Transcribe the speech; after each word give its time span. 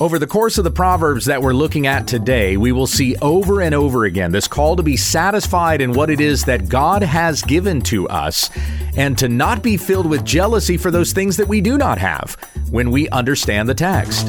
Over 0.00 0.18
the 0.18 0.26
course 0.26 0.58
of 0.58 0.64
the 0.64 0.72
Proverbs 0.72 1.26
that 1.26 1.40
we're 1.40 1.52
looking 1.52 1.86
at 1.86 2.08
today, 2.08 2.56
we 2.56 2.72
will 2.72 2.88
see 2.88 3.14
over 3.22 3.60
and 3.60 3.72
over 3.72 4.04
again 4.04 4.32
this 4.32 4.48
call 4.48 4.74
to 4.74 4.82
be 4.82 4.96
satisfied 4.96 5.80
in 5.80 5.92
what 5.92 6.10
it 6.10 6.20
is 6.20 6.44
that 6.46 6.68
God 6.68 7.04
has 7.04 7.42
given 7.42 7.80
to 7.82 8.08
us 8.08 8.50
and 8.96 9.16
to 9.18 9.28
not 9.28 9.62
be 9.62 9.76
filled 9.76 10.06
with 10.06 10.24
jealousy 10.24 10.76
for 10.76 10.90
those 10.90 11.12
things 11.12 11.36
that 11.36 11.46
we 11.46 11.60
do 11.60 11.78
not 11.78 11.98
have 11.98 12.36
when 12.70 12.90
we 12.90 13.08
understand 13.10 13.68
the 13.68 13.74
text. 13.74 14.26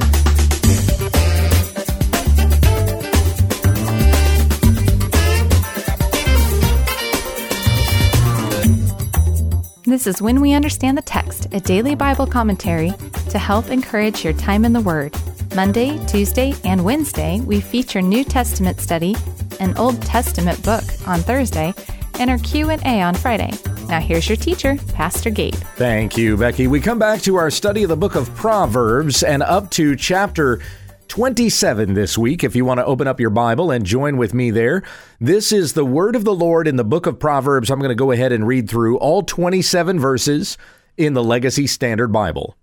This 9.84 10.06
is 10.06 10.22
When 10.22 10.42
We 10.42 10.54
Understand 10.54 10.98
the 10.98 11.02
Text, 11.02 11.48
a 11.54 11.60
daily 11.60 11.96
Bible 11.96 12.28
commentary 12.28 12.92
to 13.30 13.40
help 13.40 13.70
encourage 13.70 14.24
your 14.24 14.34
time 14.34 14.64
in 14.64 14.74
the 14.74 14.82
Word. 14.82 15.16
Monday, 15.56 15.98
Tuesday, 16.06 16.54
and 16.66 16.84
Wednesday, 16.84 17.40
we 17.40 17.62
feature 17.62 18.02
New 18.02 18.26
Testament 18.26 18.82
study, 18.82 19.16
an 19.62 19.76
Old 19.78 20.02
Testament 20.02 20.62
book 20.64 20.84
on 21.08 21.22
Thursday, 21.22 21.74
and 22.20 22.30
our 22.30 22.38
Q&A 22.40 23.02
on 23.02 23.16
Friday. 23.16 23.52
Now 23.88 24.02
here's 24.02 24.28
your 24.28 24.36
teacher, 24.36 24.78
Pastor 24.94 25.30
Gabe. 25.30 25.54
Thank 25.54 26.18
you, 26.18 26.36
Becky. 26.36 26.68
We 26.68 26.82
come 26.82 27.00
back 27.00 27.22
to 27.22 27.38
our 27.38 27.50
study 27.50 27.84
of 27.84 27.90
the 27.90 27.96
book 27.96 28.16
of 28.16 28.36
Proverbs 28.36 29.24
and 29.24 29.42
up 29.44 29.72
to 29.72 29.96
chapter 29.96 30.60
27 31.08 31.94
this 31.94 32.18
week 32.18 32.44
if 32.44 32.54
you 32.54 32.66
want 32.66 32.82
to 32.82 32.86
open 32.86 33.08
up 33.08 33.22
your 33.22 33.30
Bible 33.30 33.72
and 33.72 33.86
join 33.86 34.18
with 34.18 34.34
me 34.34 34.52
there. 34.52 34.84
This 35.22 35.54
is 35.54 35.72
the 35.72 35.86
word 35.86 36.18
of 36.18 36.26
the 36.26 36.36
Lord 36.36 36.68
in 36.68 36.76
the 36.76 36.84
book 36.84 37.06
of 37.06 37.18
Proverbs. 37.18 37.72
I'm 37.72 37.80
going 37.80 37.88
to 37.88 37.96
go 37.96 38.12
ahead 38.12 38.34
and 38.34 38.46
read 38.46 38.70
through 38.70 38.98
all 38.98 39.24
27 39.24 40.02
verses 40.02 40.58
in 40.98 41.14
the 41.14 41.24
Legacy 41.24 41.66
Standard 41.66 42.12
Bible. 42.12 42.58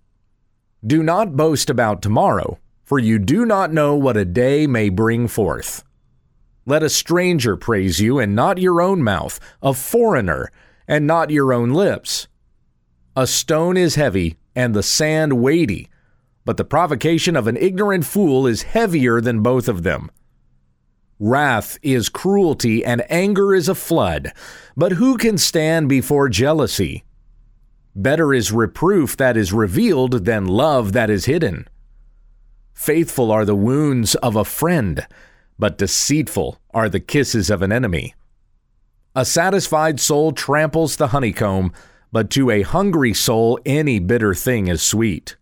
Do 0.85 1.01
not 1.01 1.35
boast 1.35 1.71
about 1.71 2.03
tomorrow 2.03 2.59
for 2.93 2.99
you 2.99 3.17
do 3.17 3.43
not 3.43 3.73
know 3.73 3.95
what 3.95 4.15
a 4.15 4.23
day 4.23 4.67
may 4.67 4.87
bring 4.87 5.27
forth. 5.27 5.83
Let 6.67 6.83
a 6.83 6.89
stranger 6.89 7.57
praise 7.57 7.99
you, 7.99 8.19
and 8.19 8.35
not 8.35 8.59
your 8.59 8.81
own 8.81 9.01
mouth, 9.01 9.39
a 9.63 9.73
foreigner, 9.73 10.51
and 10.87 11.07
not 11.07 11.31
your 11.31 11.51
own 11.51 11.71
lips. 11.71 12.27
A 13.15 13.25
stone 13.25 13.77
is 13.77 13.95
heavy, 13.95 14.37
and 14.55 14.75
the 14.75 14.83
sand 14.83 15.41
weighty, 15.41 15.89
but 16.45 16.57
the 16.57 16.63
provocation 16.63 17.35
of 17.35 17.47
an 17.47 17.57
ignorant 17.57 18.05
fool 18.05 18.45
is 18.45 18.61
heavier 18.61 19.19
than 19.19 19.41
both 19.41 19.67
of 19.67 19.81
them. 19.81 20.11
Wrath 21.17 21.79
is 21.81 22.09
cruelty, 22.09 22.85
and 22.85 23.03
anger 23.09 23.55
is 23.55 23.67
a 23.67 23.73
flood, 23.73 24.31
but 24.77 24.91
who 24.91 25.17
can 25.17 25.39
stand 25.39 25.89
before 25.89 26.29
jealousy? 26.29 27.03
Better 27.95 28.35
is 28.35 28.51
reproof 28.51 29.17
that 29.17 29.35
is 29.35 29.51
revealed 29.51 30.25
than 30.25 30.45
love 30.45 30.93
that 30.93 31.09
is 31.09 31.25
hidden. 31.25 31.67
Faithful 32.73 33.31
are 33.31 33.45
the 33.45 33.55
wounds 33.55 34.15
of 34.15 34.35
a 34.35 34.45
friend, 34.45 35.07
but 35.57 35.77
deceitful 35.77 36.59
are 36.73 36.89
the 36.89 36.99
kisses 36.99 37.49
of 37.49 37.61
an 37.61 37.71
enemy. 37.71 38.13
A 39.15 39.25
satisfied 39.25 39.99
soul 39.99 40.31
tramples 40.31 40.95
the 40.95 41.07
honeycomb, 41.07 41.71
but 42.11 42.29
to 42.31 42.49
a 42.49 42.63
hungry 42.63 43.13
soul 43.13 43.59
any 43.65 43.99
bitter 43.99 44.33
thing 44.33 44.67
is 44.67 44.81
sweet. 44.81 45.35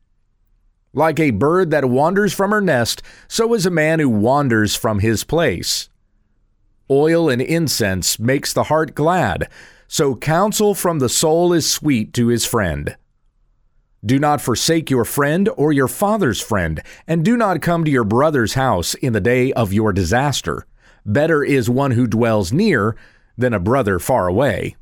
Like 0.93 1.19
a 1.19 1.31
bird 1.31 1.71
that 1.71 1.85
wanders 1.85 2.33
from 2.33 2.51
her 2.51 2.61
nest, 2.61 3.01
so 3.29 3.53
is 3.53 3.65
a 3.65 3.71
man 3.71 3.99
who 3.99 4.09
wanders 4.09 4.75
from 4.75 4.99
his 4.99 5.23
place. 5.23 5.89
Oil 6.89 7.29
and 7.29 7.41
incense 7.41 8.19
makes 8.19 8.51
the 8.51 8.63
heart 8.63 8.93
glad, 8.93 9.49
so 9.87 10.15
counsel 10.15 10.75
from 10.75 10.99
the 10.99 11.07
soul 11.07 11.53
is 11.53 11.69
sweet 11.69 12.13
to 12.13 12.27
his 12.27 12.45
friend. 12.45 12.97
Do 14.03 14.17
not 14.17 14.41
forsake 14.41 14.89
your 14.89 15.05
friend 15.05 15.47
or 15.55 15.71
your 15.71 15.87
father's 15.87 16.41
friend, 16.41 16.81
and 17.05 17.23
do 17.23 17.37
not 17.37 17.61
come 17.61 17.85
to 17.85 17.91
your 17.91 18.03
brother's 18.03 18.55
house 18.55 18.95
in 18.95 19.13
the 19.13 19.21
day 19.21 19.53
of 19.53 19.73
your 19.73 19.93
disaster. 19.93 20.65
Better 21.05 21.43
is 21.43 21.69
one 21.69 21.91
who 21.91 22.07
dwells 22.07 22.51
near 22.51 22.95
than 23.37 23.53
a 23.53 23.59
brother 23.59 23.99
far 23.99 24.27
away. 24.27 24.75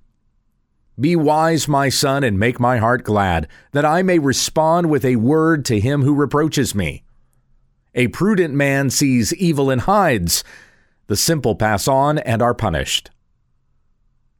Be 0.97 1.15
wise, 1.15 1.67
my 1.67 1.89
son, 1.89 2.23
and 2.23 2.39
make 2.39 2.59
my 2.59 2.77
heart 2.77 3.03
glad, 3.03 3.47
that 3.73 3.85
I 3.85 4.03
may 4.03 4.19
respond 4.19 4.89
with 4.89 5.03
a 5.03 5.17
word 5.17 5.65
to 5.65 5.79
him 5.79 6.01
who 6.03 6.13
reproaches 6.13 6.73
me. 6.73 7.03
A 7.95 8.07
prudent 8.09 8.53
man 8.53 8.89
sees 8.89 9.33
evil 9.33 9.69
and 9.69 9.81
hides. 9.81 10.43
The 11.07 11.17
simple 11.17 11.55
pass 11.55 11.87
on 11.87 12.19
and 12.19 12.41
are 12.41 12.53
punished. 12.53 13.11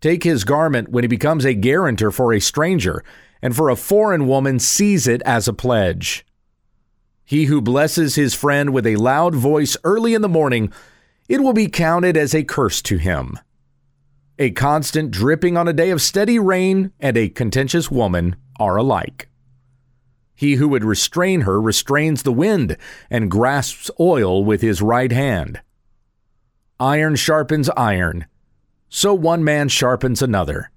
Take 0.02 0.24
his 0.24 0.46
garment 0.46 0.90
when 0.90 1.04
he 1.04 1.10
becomes 1.10 1.46
a 1.46 1.54
guarantor 1.54 2.12
for 2.12 2.34
a 2.34 2.40
stranger 2.40 3.04
and 3.42 3.56
for 3.56 3.70
a 3.70 3.76
foreign 3.76 4.28
woman 4.28 4.60
seize 4.60 5.08
it 5.08 5.22
as 5.24 5.48
a 5.48 5.54
pledge. 5.54 6.26
He 7.26 7.46
who 7.46 7.62
blesses 7.62 8.16
his 8.16 8.34
friend 8.34 8.74
with 8.74 8.88
a 8.88 8.96
loud 8.96 9.36
voice 9.36 9.78
early 9.84 10.14
in 10.14 10.22
the 10.22 10.28
morning, 10.28 10.74
it 11.28 11.42
will 11.42 11.54
be 11.54 11.68
counted 11.68 12.18
as 12.18 12.34
a 12.34 12.44
curse 12.44 12.82
to 12.84 12.98
him. 12.98 13.38
A 14.40 14.52
constant 14.52 15.12
dripping 15.12 15.58
on 15.58 15.68
a 15.68 15.74
day 15.74 15.90
of 15.90 16.02
steady 16.02 16.40
rain 16.40 16.92
and 17.00 17.18
a 17.18 17.30
contentious 17.30 17.92
woman 17.92 18.36
are 18.60 18.78
alike. 18.78 19.30
He 20.36 20.56
who 20.56 20.70
would 20.70 20.86
restrain 20.86 21.42
her 21.42 21.62
restrains 21.62 22.24
the 22.24 22.32
wind 22.32 22.78
and 23.10 23.30
grasps 23.30 23.92
oil 24.00 24.44
with 24.44 24.62
his 24.62 24.82
right 24.82 25.12
hand. 25.12 25.62
Iron 26.80 27.18
sharpens 27.18 27.70
iron, 27.76 28.26
so 28.88 29.14
one 29.14 29.44
man 29.44 29.68
sharpens 29.68 30.22
another. 30.22 30.72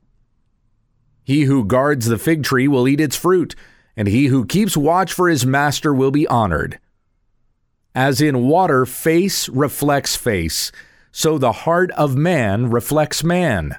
He 1.24 1.42
who 1.42 1.64
guards 1.64 2.06
the 2.06 2.18
fig 2.18 2.42
tree 2.42 2.68
will 2.68 2.88
eat 2.88 3.00
its 3.00 3.16
fruit, 3.16 3.54
and 3.96 4.08
he 4.08 4.26
who 4.26 4.44
keeps 4.44 4.76
watch 4.76 5.12
for 5.12 5.28
his 5.28 5.46
master 5.46 5.94
will 5.94 6.10
be 6.10 6.26
honored. 6.26 6.78
As 7.94 8.20
in 8.20 8.46
water, 8.48 8.86
face 8.86 9.48
reflects 9.50 10.16
face, 10.16 10.72
so 11.10 11.36
the 11.36 11.52
heart 11.52 11.90
of 11.92 12.16
man 12.16 12.70
reflects 12.70 13.22
man. 13.22 13.76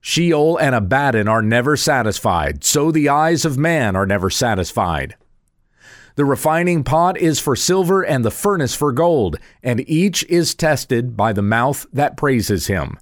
Sheol 0.00 0.56
and 0.58 0.74
Abaddon 0.74 1.28
are 1.28 1.42
never 1.42 1.76
satisfied, 1.76 2.64
so 2.64 2.90
the 2.90 3.08
eyes 3.08 3.44
of 3.44 3.56
man 3.58 3.96
are 3.96 4.06
never 4.06 4.30
satisfied. 4.30 5.16
The 6.16 6.24
refining 6.24 6.82
pot 6.82 7.18
is 7.18 7.38
for 7.38 7.56
silver 7.56 8.02
and 8.02 8.24
the 8.24 8.30
furnace 8.30 8.74
for 8.74 8.90
gold, 8.90 9.36
and 9.62 9.88
each 9.88 10.24
is 10.24 10.54
tested 10.54 11.16
by 11.16 11.32
the 11.32 11.42
mouth 11.42 11.86
that 11.92 12.16
praises 12.16 12.68
him. 12.68 12.98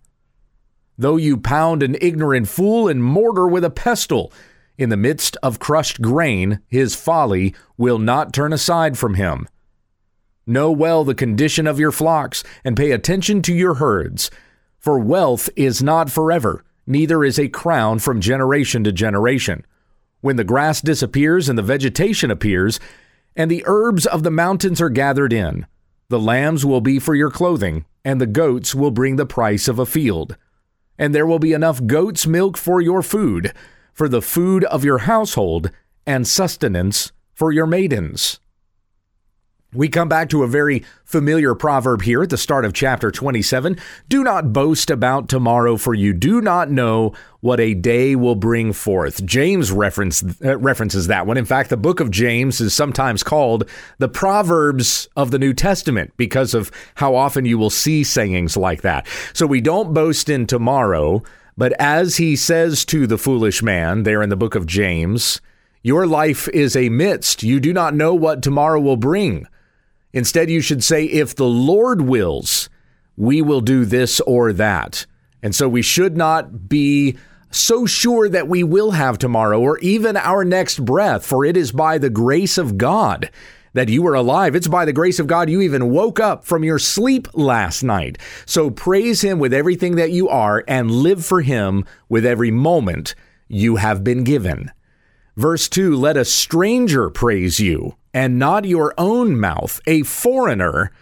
Though 0.96 1.16
you 1.16 1.36
pound 1.36 1.82
an 1.82 1.96
ignorant 2.00 2.48
fool 2.48 2.88
and 2.88 3.02
mortar 3.02 3.48
with 3.48 3.64
a 3.64 3.70
pestle, 3.70 4.32
in 4.78 4.88
the 4.88 4.96
midst 4.96 5.36
of 5.42 5.58
crushed 5.58 6.00
grain, 6.00 6.60
his 6.68 6.94
folly 6.94 7.54
will 7.76 7.98
not 7.98 8.32
turn 8.32 8.52
aside 8.52 8.98
from 8.98 9.14
him. 9.14 9.48
Know 10.46 10.70
well 10.70 11.04
the 11.04 11.14
condition 11.14 11.66
of 11.66 11.80
your 11.80 11.92
flocks, 11.92 12.44
and 12.64 12.76
pay 12.76 12.90
attention 12.90 13.40
to 13.42 13.54
your 13.54 13.74
herds. 13.74 14.30
For 14.78 14.98
wealth 14.98 15.48
is 15.56 15.82
not 15.82 16.10
forever, 16.10 16.64
neither 16.86 17.24
is 17.24 17.38
a 17.38 17.48
crown 17.48 17.98
from 17.98 18.20
generation 18.20 18.84
to 18.84 18.92
generation. 18.92 19.64
When 20.20 20.36
the 20.36 20.44
grass 20.44 20.80
disappears 20.80 21.48
and 21.48 21.58
the 21.58 21.62
vegetation 21.62 22.30
appears, 22.30 22.78
and 23.34 23.50
the 23.50 23.64
herbs 23.66 24.06
of 24.06 24.22
the 24.22 24.30
mountains 24.30 24.80
are 24.80 24.90
gathered 24.90 25.32
in, 25.32 25.66
the 26.08 26.20
lambs 26.20 26.64
will 26.64 26.80
be 26.80 26.98
for 26.98 27.14
your 27.14 27.30
clothing, 27.30 27.84
and 28.04 28.20
the 28.20 28.26
goats 28.26 28.74
will 28.74 28.90
bring 28.90 29.16
the 29.16 29.26
price 29.26 29.66
of 29.66 29.78
a 29.78 29.86
field 29.86 30.36
and 30.98 31.14
there 31.14 31.26
will 31.26 31.38
be 31.38 31.52
enough 31.52 31.86
goat's 31.86 32.26
milk 32.26 32.56
for 32.56 32.80
your 32.80 33.02
food, 33.02 33.52
for 33.92 34.08
the 34.08 34.22
food 34.22 34.64
of 34.64 34.84
your 34.84 34.98
household, 34.98 35.70
and 36.06 36.26
sustenance 36.26 37.12
for 37.34 37.52
your 37.52 37.66
maidens. 37.66 38.40
We 39.74 39.88
come 39.88 40.08
back 40.08 40.28
to 40.28 40.44
a 40.44 40.48
very 40.48 40.84
familiar 41.04 41.56
proverb 41.56 42.02
here 42.02 42.22
at 42.22 42.30
the 42.30 42.38
start 42.38 42.64
of 42.64 42.72
chapter 42.72 43.10
27. 43.10 43.76
Do 44.08 44.22
not 44.22 44.52
boast 44.52 44.88
about 44.88 45.28
tomorrow, 45.28 45.76
for 45.76 45.94
you 45.94 46.12
do 46.12 46.40
not 46.40 46.70
know 46.70 47.12
what 47.40 47.58
a 47.58 47.74
day 47.74 48.14
will 48.14 48.36
bring 48.36 48.72
forth. 48.72 49.24
James 49.26 49.72
reference, 49.72 50.22
uh, 50.44 50.56
references 50.58 51.08
that 51.08 51.26
one. 51.26 51.36
In 51.36 51.44
fact, 51.44 51.70
the 51.70 51.76
book 51.76 51.98
of 51.98 52.12
James 52.12 52.60
is 52.60 52.72
sometimes 52.72 53.24
called 53.24 53.68
the 53.98 54.08
Proverbs 54.08 55.08
of 55.16 55.32
the 55.32 55.40
New 55.40 55.52
Testament 55.52 56.12
because 56.16 56.54
of 56.54 56.70
how 56.94 57.16
often 57.16 57.44
you 57.44 57.58
will 57.58 57.68
see 57.68 58.04
sayings 58.04 58.56
like 58.56 58.82
that. 58.82 59.08
So 59.32 59.44
we 59.44 59.60
don't 59.60 59.92
boast 59.92 60.28
in 60.28 60.46
tomorrow, 60.46 61.24
but 61.58 61.72
as 61.80 62.16
he 62.16 62.36
says 62.36 62.84
to 62.86 63.08
the 63.08 63.18
foolish 63.18 63.60
man 63.60 64.04
there 64.04 64.22
in 64.22 64.28
the 64.28 64.36
book 64.36 64.54
of 64.54 64.66
James, 64.66 65.40
your 65.82 66.06
life 66.06 66.48
is 66.50 66.76
a 66.76 66.90
midst. 66.90 67.42
You 67.42 67.58
do 67.58 67.72
not 67.72 67.92
know 67.92 68.14
what 68.14 68.40
tomorrow 68.40 68.80
will 68.80 68.96
bring. 68.96 69.48
Instead, 70.14 70.48
you 70.48 70.60
should 70.60 70.82
say, 70.82 71.04
if 71.04 71.34
the 71.34 71.44
Lord 71.44 72.02
wills, 72.02 72.70
we 73.16 73.42
will 73.42 73.60
do 73.60 73.84
this 73.84 74.20
or 74.20 74.52
that. 74.52 75.06
And 75.42 75.54
so 75.54 75.68
we 75.68 75.82
should 75.82 76.16
not 76.16 76.68
be 76.68 77.18
so 77.50 77.84
sure 77.84 78.28
that 78.28 78.48
we 78.48 78.62
will 78.62 78.92
have 78.92 79.18
tomorrow 79.18 79.60
or 79.60 79.78
even 79.78 80.16
our 80.16 80.44
next 80.44 80.84
breath, 80.84 81.26
for 81.26 81.44
it 81.44 81.56
is 81.56 81.72
by 81.72 81.98
the 81.98 82.10
grace 82.10 82.56
of 82.58 82.78
God 82.78 83.28
that 83.72 83.88
you 83.88 84.06
are 84.06 84.14
alive. 84.14 84.54
It's 84.54 84.68
by 84.68 84.84
the 84.84 84.92
grace 84.92 85.18
of 85.18 85.26
God 85.26 85.50
you 85.50 85.60
even 85.60 85.90
woke 85.90 86.20
up 86.20 86.44
from 86.44 86.62
your 86.62 86.78
sleep 86.78 87.26
last 87.34 87.82
night. 87.82 88.16
So 88.46 88.70
praise 88.70 89.20
Him 89.20 89.40
with 89.40 89.52
everything 89.52 89.96
that 89.96 90.12
you 90.12 90.28
are 90.28 90.62
and 90.68 90.90
live 90.90 91.26
for 91.26 91.42
Him 91.42 91.84
with 92.08 92.24
every 92.24 92.52
moment 92.52 93.16
you 93.48 93.76
have 93.76 94.04
been 94.04 94.22
given. 94.22 94.70
Verse 95.36 95.68
2 95.68 95.96
Let 95.96 96.16
a 96.16 96.24
stranger 96.24 97.10
praise 97.10 97.58
you 97.58 97.96
and 98.14 98.38
not 98.38 98.64
your 98.64 98.94
own 98.96 99.38
mouth, 99.38 99.80
a 99.86 100.04
foreigner, 100.04 100.92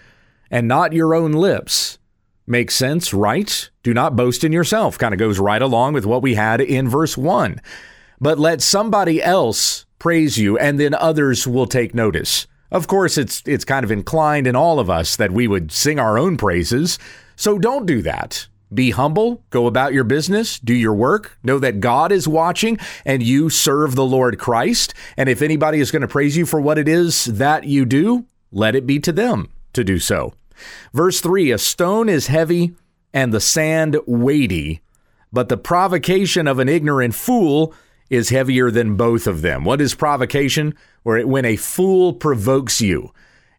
and 0.50 0.66
not 0.66 0.94
your 0.94 1.14
own 1.14 1.32
lips. 1.32 1.98
Makes 2.46 2.74
sense, 2.74 3.14
right? 3.14 3.70
Do 3.82 3.94
not 3.94 4.16
boast 4.16 4.42
in 4.42 4.50
yourself. 4.50 4.98
Kind 4.98 5.14
of 5.14 5.18
goes 5.18 5.38
right 5.38 5.62
along 5.62 5.92
with 5.92 6.06
what 6.06 6.22
we 6.22 6.34
had 6.34 6.60
in 6.60 6.88
verse 6.88 7.16
1. 7.16 7.60
But 8.20 8.38
let 8.38 8.62
somebody 8.62 9.22
else 9.22 9.84
praise 9.98 10.38
you, 10.38 10.58
and 10.58 10.80
then 10.80 10.94
others 10.94 11.46
will 11.46 11.66
take 11.66 11.94
notice. 11.94 12.46
Of 12.72 12.88
course, 12.88 13.18
it's 13.18 13.42
it's 13.46 13.66
kind 13.66 13.84
of 13.84 13.92
inclined 13.92 14.46
in 14.46 14.56
all 14.56 14.80
of 14.80 14.88
us 14.88 15.14
that 15.16 15.30
we 15.30 15.46
would 15.46 15.70
sing 15.70 15.98
our 15.98 16.18
own 16.18 16.36
praises. 16.36 16.98
So 17.36 17.58
don't 17.58 17.86
do 17.86 18.00
that. 18.02 18.48
Be 18.72 18.90
humble, 18.90 19.42
go 19.50 19.66
about 19.66 19.92
your 19.92 20.04
business, 20.04 20.58
do 20.58 20.74
your 20.74 20.94
work, 20.94 21.38
know 21.42 21.58
that 21.58 21.80
God 21.80 22.12
is 22.12 22.26
watching 22.26 22.78
and 23.04 23.22
you 23.22 23.50
serve 23.50 23.94
the 23.94 24.04
Lord 24.04 24.38
Christ. 24.38 24.94
And 25.16 25.28
if 25.28 25.42
anybody 25.42 25.80
is 25.80 25.90
going 25.90 26.02
to 26.02 26.08
praise 26.08 26.36
you 26.36 26.46
for 26.46 26.60
what 26.60 26.78
it 26.78 26.88
is 26.88 27.24
that 27.26 27.64
you 27.64 27.84
do, 27.84 28.26
let 28.50 28.74
it 28.74 28.86
be 28.86 28.98
to 29.00 29.12
them 29.12 29.50
to 29.72 29.84
do 29.84 29.98
so. 29.98 30.32
Verse 30.92 31.20
3 31.20 31.50
A 31.50 31.58
stone 31.58 32.08
is 32.08 32.28
heavy 32.28 32.74
and 33.12 33.32
the 33.32 33.40
sand 33.40 33.98
weighty, 34.06 34.80
but 35.32 35.48
the 35.48 35.56
provocation 35.56 36.46
of 36.46 36.58
an 36.58 36.68
ignorant 36.68 37.14
fool 37.14 37.74
is 38.10 38.28
heavier 38.28 38.70
than 38.70 38.96
both 38.96 39.26
of 39.26 39.42
them. 39.42 39.64
What 39.64 39.80
is 39.80 39.94
provocation? 39.94 40.74
Where 41.02 41.26
when 41.26 41.44
a 41.44 41.56
fool 41.56 42.12
provokes 42.12 42.80
you. 42.80 43.12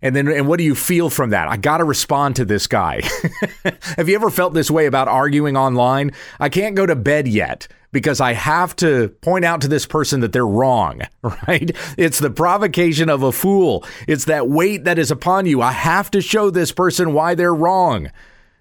And 0.03 0.13
then, 0.13 0.27
and 0.27 0.47
what 0.47 0.57
do 0.57 0.65
you 0.65 0.75
feel 0.75 1.09
from 1.09 1.29
that? 1.29 1.47
I 1.47 1.55
got 1.55 1.77
to 1.77 1.85
respond 1.85 2.35
to 2.35 2.45
this 2.45 2.67
guy. 2.67 3.01
have 3.95 4.09
you 4.09 4.15
ever 4.15 4.29
felt 4.29 4.53
this 4.53 4.69
way 4.69 4.85
about 4.85 5.07
arguing 5.07 5.55
online? 5.55 6.11
I 6.41 6.49
can't 6.49 6.75
go 6.75 6.85
to 6.85 6.95
bed 6.95 7.25
yet 7.25 7.69
because 7.93 8.19
I 8.19 8.33
have 8.33 8.75
to 8.77 9.09
point 9.21 9.45
out 9.45 9.61
to 9.61 9.69
this 9.69 9.85
person 9.85 10.19
that 10.19 10.33
they're 10.33 10.45
wrong, 10.45 11.03
right? 11.21 11.71
It's 11.97 12.19
the 12.19 12.29
provocation 12.29 13.09
of 13.09 13.23
a 13.23 13.31
fool. 13.31 13.85
It's 14.05 14.25
that 14.25 14.49
weight 14.49 14.83
that 14.83 14.99
is 14.99 15.09
upon 15.09 15.45
you. 15.45 15.61
I 15.61 15.71
have 15.71 16.11
to 16.11 16.21
show 16.21 16.49
this 16.49 16.73
person 16.73 17.13
why 17.13 17.33
they're 17.33 17.55
wrong. 17.55 18.11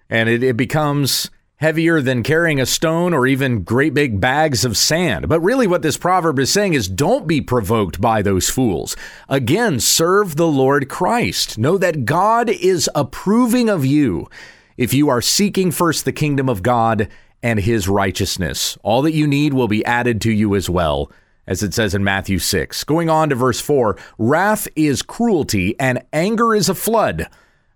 And 0.09 0.29
it, 0.29 0.43
it 0.43 0.55
becomes 0.55 1.29
heavier 1.63 2.01
than 2.01 2.23
carrying 2.23 2.59
a 2.59 2.65
stone 2.65 3.13
or 3.13 3.25
even 3.25 3.63
great 3.63 3.93
big 3.93 4.19
bags 4.19 4.65
of 4.65 4.75
sand. 4.75 5.29
But 5.29 5.39
really, 5.39 5.65
what 5.65 5.81
this 5.81 5.95
proverb 5.95 6.37
is 6.37 6.51
saying 6.51 6.73
is 6.73 6.89
don't 6.89 7.25
be 7.25 7.39
provoked 7.39 8.01
by 8.01 8.21
those 8.21 8.49
fools. 8.49 8.97
Again, 9.29 9.79
serve 9.79 10.35
the 10.35 10.47
Lord 10.47 10.89
Christ. 10.89 11.57
Know 11.57 11.77
that 11.77 12.03
God 12.03 12.49
is 12.49 12.89
approving 12.93 13.69
of 13.69 13.85
you 13.85 14.27
if 14.75 14.93
you 14.93 15.07
are 15.07 15.21
seeking 15.21 15.71
first 15.71 16.03
the 16.03 16.11
kingdom 16.11 16.49
of 16.49 16.63
God 16.63 17.07
and 17.41 17.61
his 17.61 17.87
righteousness. 17.87 18.77
All 18.83 19.01
that 19.03 19.13
you 19.13 19.25
need 19.25 19.53
will 19.53 19.69
be 19.69 19.85
added 19.85 20.19
to 20.23 20.31
you 20.33 20.55
as 20.55 20.69
well. 20.69 21.09
As 21.47 21.63
it 21.63 21.73
says 21.73 21.95
in 21.95 22.03
Matthew 22.03 22.39
6. 22.39 22.83
Going 22.83 23.09
on 23.09 23.29
to 23.29 23.35
verse 23.35 23.61
4 23.61 23.97
Wrath 24.17 24.67
is 24.75 25.01
cruelty, 25.01 25.79
and 25.79 26.03
anger 26.11 26.53
is 26.53 26.67
a 26.67 26.75
flood. 26.75 27.29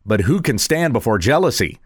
But 0.06 0.22
who 0.22 0.42
can 0.42 0.58
stand 0.58 0.92
before 0.92 1.18
jealousy? 1.18 1.80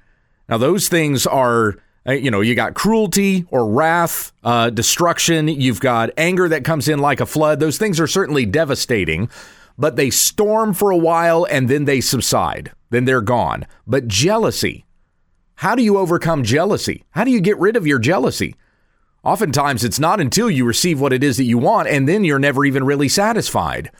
Now, 0.50 0.58
those 0.58 0.90
things 0.90 1.28
are 1.28 1.78
you 2.06 2.32
know, 2.32 2.42
you 2.42 2.56
got 2.56 2.74
cruelty 2.74 3.46
or 3.50 3.68
wrath, 3.68 4.32
uh, 4.44 4.70
destruction. 4.70 5.48
You've 5.48 5.80
got 5.80 6.10
anger 6.18 6.50
that 6.50 6.64
comes 6.64 6.88
in 6.88 7.00
like 7.00 7.20
a 7.20 7.26
flood. 7.26 7.60
Those 7.60 7.78
things 7.78 8.00
are 8.00 8.08
certainly 8.08 8.46
devastating, 8.46 9.30
but 9.78 9.96
they 9.96 10.10
storm 10.10 10.74
for 10.74 10.90
a 10.90 10.98
while 10.98 11.46
and 11.50 11.70
then 11.70 11.86
they 11.86 12.02
subside. 12.02 12.72
Then 12.90 13.06
they're 13.06 13.22
gone. 13.22 13.68
But 13.86 14.08
jealousy, 14.08 14.86
how 15.56 15.76
do 15.76 15.84
you 15.84 15.98
overcome 15.98 16.44
jealousy? 16.44 17.04
How 17.12 17.24
do 17.24 17.32
you 17.32 17.40
get 17.40 17.60
rid 17.60 17.76
of 17.76 17.86
your 17.86 18.00
jealousy? 18.00 18.56
Oftentimes, 19.24 19.84
it's 19.84 20.00
not 20.00 20.20
until 20.20 20.50
you 20.50 20.66
receive 20.66 21.00
what 21.00 21.14
it 21.14 21.24
is 21.24 21.38
that 21.38 21.44
you 21.44 21.60
want, 21.60 21.88
and 21.88 22.10
then 22.10 22.24
you're 22.24 22.40
never 22.40 22.66
even 22.66 22.84
really 22.84 23.08
satisfied. 23.08 23.92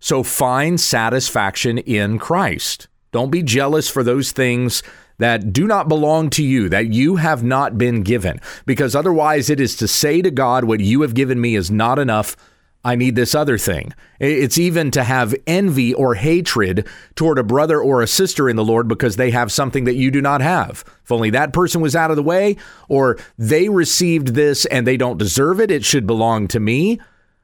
So 0.00 0.24
find 0.24 0.80
satisfaction 0.80 1.78
in 1.78 2.18
Christ. 2.18 2.88
Don't 3.12 3.30
be 3.30 3.44
jealous 3.44 3.88
for 3.88 4.02
those 4.02 4.32
things 4.32 4.82
that 5.18 5.52
do 5.52 5.66
not 5.66 5.88
belong 5.88 6.30
to 6.30 6.42
you, 6.42 6.68
that 6.68 6.92
you 6.92 7.16
have 7.16 7.42
not 7.42 7.76
been 7.76 8.02
given, 8.02 8.40
because 8.66 8.94
otherwise 8.94 9.50
it 9.50 9.60
is 9.60 9.76
to 9.76 9.88
say 9.88 10.22
to 10.22 10.30
God, 10.30 10.64
What 10.64 10.80
you 10.80 11.02
have 11.02 11.14
given 11.14 11.40
me 11.40 11.56
is 11.56 11.70
not 11.70 11.98
enough. 11.98 12.36
I 12.84 12.94
need 12.94 13.16
this 13.16 13.34
other 13.34 13.58
thing. 13.58 13.92
It's 14.20 14.56
even 14.56 14.92
to 14.92 15.02
have 15.02 15.34
envy 15.48 15.92
or 15.92 16.14
hatred 16.14 16.86
toward 17.16 17.38
a 17.38 17.42
brother 17.42 17.80
or 17.80 18.00
a 18.00 18.06
sister 18.06 18.48
in 18.48 18.54
the 18.54 18.64
Lord 18.64 18.86
because 18.86 19.16
they 19.16 19.32
have 19.32 19.50
something 19.50 19.84
that 19.84 19.96
you 19.96 20.12
do 20.12 20.22
not 20.22 20.40
have. 20.40 20.84
If 21.02 21.10
only 21.10 21.30
that 21.30 21.52
person 21.52 21.80
was 21.80 21.96
out 21.96 22.10
of 22.10 22.16
the 22.16 22.22
way, 22.22 22.56
or 22.88 23.18
they 23.36 23.68
received 23.68 24.28
this 24.28 24.64
and 24.66 24.86
they 24.86 24.96
don't 24.96 25.18
deserve 25.18 25.60
it, 25.60 25.72
it 25.72 25.84
should 25.84 26.06
belong 26.06 26.46
to 26.48 26.60
me. 26.60 27.00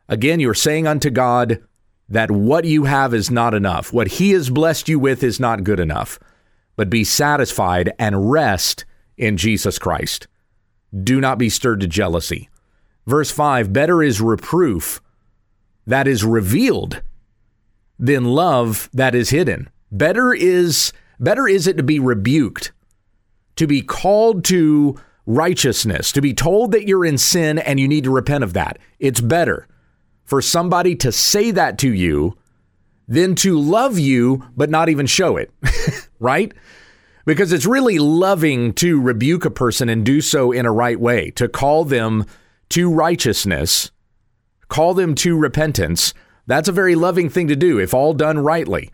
Again, 0.08 0.38
you're 0.38 0.54
saying 0.54 0.86
unto 0.86 1.10
God 1.10 1.60
that 2.08 2.30
what 2.30 2.64
you 2.64 2.84
have 2.84 3.12
is 3.12 3.30
not 3.30 3.54
enough. 3.54 3.92
What 3.92 4.06
He 4.06 4.30
has 4.30 4.50
blessed 4.50 4.88
you 4.88 5.00
with 5.00 5.24
is 5.24 5.40
not 5.40 5.64
good 5.64 5.80
enough 5.80 6.20
but 6.76 6.90
be 6.90 7.04
satisfied 7.04 7.92
and 7.98 8.30
rest 8.30 8.84
in 9.16 9.36
Jesus 9.36 9.78
Christ. 9.78 10.26
Do 11.02 11.20
not 11.20 11.38
be 11.38 11.48
stirred 11.48 11.80
to 11.80 11.86
jealousy. 11.86 12.48
Verse 13.06 13.30
5 13.30 13.72
Better 13.72 14.02
is 14.02 14.20
reproof 14.20 15.00
that 15.86 16.06
is 16.06 16.24
revealed 16.24 17.02
than 17.98 18.24
love 18.24 18.88
that 18.92 19.14
is 19.14 19.30
hidden. 19.30 19.68
Better 19.90 20.34
is 20.34 20.92
better 21.20 21.46
is 21.46 21.66
it 21.66 21.76
to 21.76 21.82
be 21.82 22.00
rebuked, 22.00 22.72
to 23.56 23.66
be 23.66 23.82
called 23.82 24.44
to 24.44 24.96
righteousness, 25.26 26.12
to 26.12 26.20
be 26.20 26.34
told 26.34 26.72
that 26.72 26.88
you're 26.88 27.04
in 27.04 27.18
sin 27.18 27.58
and 27.58 27.78
you 27.78 27.88
need 27.88 28.04
to 28.04 28.10
repent 28.10 28.44
of 28.44 28.52
that. 28.54 28.78
It's 28.98 29.20
better 29.20 29.66
for 30.24 30.42
somebody 30.42 30.96
to 30.96 31.12
say 31.12 31.50
that 31.50 31.78
to 31.78 31.92
you 31.92 32.36
than 33.06 33.34
to 33.36 33.58
love 33.58 33.98
you 33.98 34.44
but 34.56 34.70
not 34.70 34.88
even 34.88 35.06
show 35.06 35.36
it, 35.36 35.50
right? 36.18 36.52
Because 37.24 37.52
it's 37.52 37.66
really 37.66 37.98
loving 37.98 38.72
to 38.74 39.00
rebuke 39.00 39.44
a 39.44 39.50
person 39.50 39.88
and 39.88 40.04
do 40.04 40.20
so 40.20 40.52
in 40.52 40.66
a 40.66 40.72
right 40.72 40.98
way, 40.98 41.30
to 41.32 41.48
call 41.48 41.84
them 41.84 42.26
to 42.70 42.92
righteousness, 42.92 43.90
call 44.68 44.94
them 44.94 45.14
to 45.16 45.36
repentance. 45.36 46.12
That's 46.46 46.68
a 46.68 46.72
very 46.72 46.94
loving 46.94 47.30
thing 47.30 47.48
to 47.48 47.56
do 47.56 47.78
if 47.78 47.94
all 47.94 48.14
done 48.14 48.38
rightly. 48.38 48.90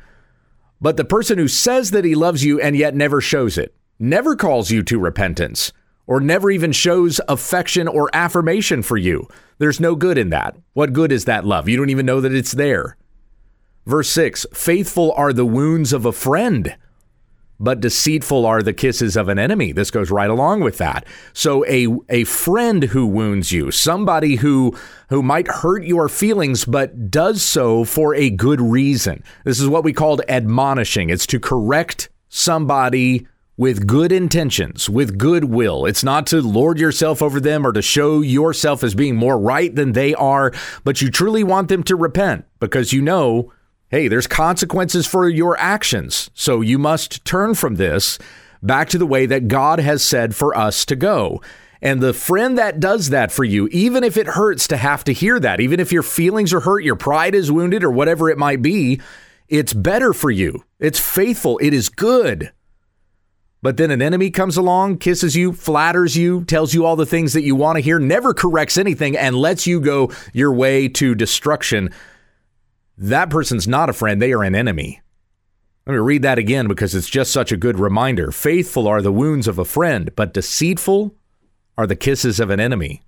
But 0.81 0.97
the 0.97 1.05
person 1.05 1.39
who 1.39 1.49
says 1.49 1.91
that 1.91 2.05
he 2.05 2.15
loves 2.15 2.45
you 2.45 2.61
and 2.61 2.77
yet 2.77 2.95
never 2.95 3.21
shows 3.21 3.59
it, 3.59 3.75
never 3.99 4.35
calls 4.35 4.71
you 4.71 4.83
to 4.85 4.99
repentance, 4.99 5.73
or 6.07 6.21
never 6.21 6.51
even 6.51 6.73
shows 6.73 7.21
affection 7.29 7.87
or 7.87 8.09
affirmation 8.15 8.83
for 8.83 8.97
you, 8.97 9.29
there's 9.59 9.81
no 9.81 9.95
good 9.95 10.17
in 10.17 10.31
that. 10.31 10.57
What 10.73 10.93
good 10.93 11.13
is 11.13 11.27
that 11.27 11.45
love? 11.45 11.69
You 11.69 11.77
don't 11.77 11.91
even 11.91 12.07
know 12.07 12.21
that 12.21 12.35
it's 12.35 12.53
there. 12.53 12.97
Verse 13.91 14.09
6 14.11 14.47
Faithful 14.53 15.11
are 15.17 15.33
the 15.33 15.45
wounds 15.45 15.93
of 15.93 16.07
a 16.07 16.13
friend, 16.13 16.77
but 17.59 17.81
deceitful 17.81 18.47
are 18.47 18.63
the 18.63 18.73
kisses 18.73 19.17
of 19.17 19.29
an 19.29 19.37
enemy. 19.37 19.73
This 19.73 19.91
goes 19.91 20.13
right 20.13 20.31
along 20.31 20.61
with 20.61 20.79
that. 20.79 21.05
So 21.33 21.67
a 21.67 21.89
a 22.09 22.23
friend 22.23 22.85
who 22.85 23.05
wounds 23.05 23.51
you, 23.51 23.73
somebody 23.73 24.37
who 24.37 24.79
who 25.09 25.25
might 25.25 25.49
hurt 25.49 25.83
your 25.83 26.09
feelings 26.09 26.65
but 26.65 27.11
does 27.11 27.43
so 27.43 27.83
for 27.83 28.15
a 28.15 28.31
good 28.31 28.61
reason. 28.61 29.25
This 29.45 29.59
is 29.59 29.67
what 29.67 29.83
we 29.83 29.93
called 29.93 30.23
admonishing. 30.29 31.11
It's 31.11 31.27
to 31.27 31.41
correct 31.41 32.11
somebody 32.29 33.27
with 33.57 33.89
good 33.89 34.13
intentions, 34.13 34.89
with 34.89 35.19
goodwill. 35.19 35.85
It's 35.85 36.05
not 36.05 36.29
to 36.29 36.41
lord 36.41 36.79
yourself 36.79 37.23
over 37.23 37.41
them 37.41 37.67
or 37.67 37.73
to 37.73 37.83
show 37.83 38.21
yourself 38.21 38.85
as 38.85 38.95
being 38.95 39.17
more 39.17 39.37
right 39.37 39.75
than 39.75 39.95
they 39.95 40.15
are, 40.15 40.53
but 40.85 41.03
you 41.03 41.11
truly 41.11 41.43
want 41.43 41.69
them 41.69 41.83
to 41.83 41.97
repent 41.97 42.45
because 42.61 42.93
you 42.93 43.03
know 43.03 43.53
hey, 43.91 44.07
there's 44.07 44.27
consequences 44.27 45.07
for 45.07 45.29
your 45.29 45.59
actions. 45.59 46.31
So 46.33 46.61
you 46.61 46.79
must 46.79 47.25
turn 47.25 47.55
from 47.55 47.75
this 47.75 48.19
back 48.63 48.89
to 48.91 48.99
the 48.99 49.07
way 49.07 49.27
that 49.27 49.49
God 49.49 49.81
has 49.81 50.03
said 50.03 50.35
for 50.35 50.57
us 50.57 50.85
to 50.87 50.97
go. 50.97 51.43
And 51.83 52.01
the 52.01 52.15
friend 52.15 52.57
that 52.59 52.79
does 52.79 53.09
that 53.11 53.33
for 53.33 53.43
you, 53.43 53.67
even 53.69 54.05
if 54.05 54.17
it 54.17 54.27
hurts 54.29 54.69
to 54.69 54.77
have 54.77 55.03
to 55.05 55.13
hear 55.13 55.41
that, 55.41 55.61
even 55.61 55.81
if 55.81 55.93
your 55.93 56.03
feelings 56.03 56.53
are 56.53 56.61
hurt, 56.61 56.85
your 56.85 56.97
pride 56.97 57.35
is 57.35 57.51
wounded, 57.51 57.83
or 57.83 57.91
whatever 57.91 58.29
it 58.29 58.39
might 58.39 58.63
be, 58.63 59.01
it's 59.49 59.73
better 59.73 60.13
for 60.13 60.31
you. 60.31 60.63
It's 60.79 61.01
faithful. 61.01 61.59
It 61.59 61.73
is 61.73 61.89
good. 61.89 62.53
But 63.63 63.77
then 63.77 63.91
an 63.91 64.03
enemy 64.03 64.31
comes 64.31 64.57
along, 64.57 64.99
kisses 64.99 65.35
you, 65.35 65.53
flatters 65.53 66.17
you, 66.17 66.45
tells 66.45 66.73
you 66.75 66.85
all 66.87 66.97
the 66.97 67.07
things 67.07 67.33
that 67.33 67.43
you 67.43 67.57
want 67.57 67.77
to 67.77 67.83
hear, 67.83 67.99
never 67.99 68.33
corrects 68.35 68.79
anything, 68.79 69.17
and 69.17 69.35
lets 69.35 69.67
you 69.67 69.81
go 69.81 70.13
your 70.33 70.53
way 70.53 70.89
to 70.89 71.15
destruction 71.15 71.91
that 73.01 73.31
person's 73.31 73.67
not 73.67 73.89
a 73.89 73.95
friend, 73.95 74.21
they 74.21 74.33
are 74.33 74.45
an 74.45 74.55
enemy. 74.55 75.01
Let 75.87 75.95
me 75.95 75.99
read 75.99 76.23
that 76.23 76.39
again 76.39 76.69
because 76.69 76.95
it's 76.95 77.09
just 77.09 77.33
such 77.33 77.51
a 77.51 77.57
good 77.57 77.81
reminder. 77.81 78.31
Faithful 78.31 78.87
are 78.87 79.01
the 79.01 79.11
wounds 79.11 79.49
of 79.49 79.59
a 79.59 79.65
friend, 79.65 80.11
but 80.15 80.35
deceitful 80.35 81.15
are 81.79 81.87
the 81.87 81.97
kisses 81.97 82.39
of 82.39 82.51
an 82.51 82.61
enemy. 82.61 83.03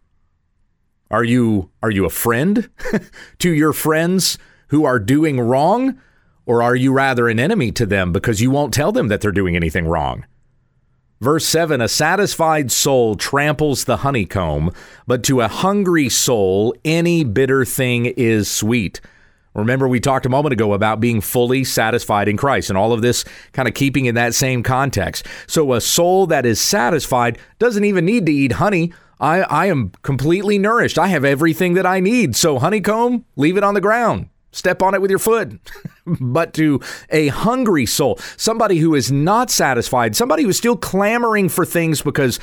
Are 1.11 1.23
you 1.23 1.71
are 1.83 1.91
you 1.91 2.07
a 2.07 2.11
friend 2.11 2.71
to 3.39 3.51
your 3.51 3.75
friends 3.75 4.39
who 4.69 4.87
are 4.87 4.99
doing 4.99 5.39
wrong 5.39 6.01
or 6.47 6.63
are 6.63 6.75
you 6.75 6.91
rather 6.91 7.29
an 7.29 7.39
enemy 7.39 7.71
to 7.73 7.85
them 7.85 8.13
because 8.13 8.41
you 8.41 8.51
won't 8.51 8.73
tell 8.73 8.93
them 8.93 9.09
that 9.09 9.21
they're 9.21 9.31
doing 9.31 9.55
anything 9.55 9.87
wrong? 9.87 10.25
Verse 11.21 11.45
7 11.45 11.83
A 11.83 11.89
satisfied 11.89 12.73
soul 12.73 13.15
tramples 13.15 13.85
the 13.85 13.99
honeycomb, 13.99 14.73
but 15.07 15.23
to 15.25 15.43
a 15.43 15.49
hungry 15.49 16.09
soul 16.09 16.75
any 16.83 17.25
bitter 17.25 17.67
thing 17.67 18.07
is 18.07 18.51
sweet. 18.51 19.03
Remember, 19.55 19.87
we 19.87 20.01
talked 20.01 20.25
a 20.25 20.31
moment 20.31 20.53
ago 20.53 20.73
about 20.73 21.01
being 21.01 21.21
fully 21.21 21.63
satisfied 21.65 22.29
in 22.29 22.37
Christ 22.37 22.71
and 22.71 22.79
all 22.79 22.93
of 22.93 23.03
this 23.03 23.25
kind 23.53 23.69
of 23.69 23.75
keeping 23.75 24.07
in 24.07 24.15
that 24.15 24.35
same 24.35 24.63
context. 24.63 25.27
So, 25.47 25.75
a 25.75 25.81
soul 25.81 26.27
that 26.29 26.47
is 26.47 26.61
satisfied 26.61 27.39
doesn't 27.59 27.85
even 27.85 28.05
need 28.05 28.27
to 28.27 28.33
eat 28.33 28.53
honey. 28.53 28.93
I, 29.21 29.43
I 29.43 29.67
am 29.67 29.93
completely 30.03 30.59
nourished. 30.59 30.99
I 30.99 31.09
have 31.09 31.25
everything 31.25 31.75
that 31.75 31.87
I 31.87 32.01
need. 32.01 32.35
So, 32.35 32.59
honeycomb, 32.59 33.25
leave 33.37 33.57
it 33.57 33.65
on 33.65 33.75
the 33.75 33.81
ground. 33.81 34.29
Step 34.53 34.83
on 34.83 34.95
it 34.95 35.01
with 35.01 35.11
your 35.11 35.19
foot. 35.19 35.59
but 36.07 36.55
to 36.55 36.81
a 37.11 37.29
hungry 37.29 37.87
soul, 37.87 38.19
somebody 38.37 38.79
who 38.79 38.95
is 38.95 39.13
not 39.13 39.51
satisfied, 39.51 40.17
somebody 40.17 40.43
who's 40.43 40.59
still 40.59 40.77
clamoring 40.77 41.49
for 41.49 41.65
things 41.65 42.03
because 42.03 42.41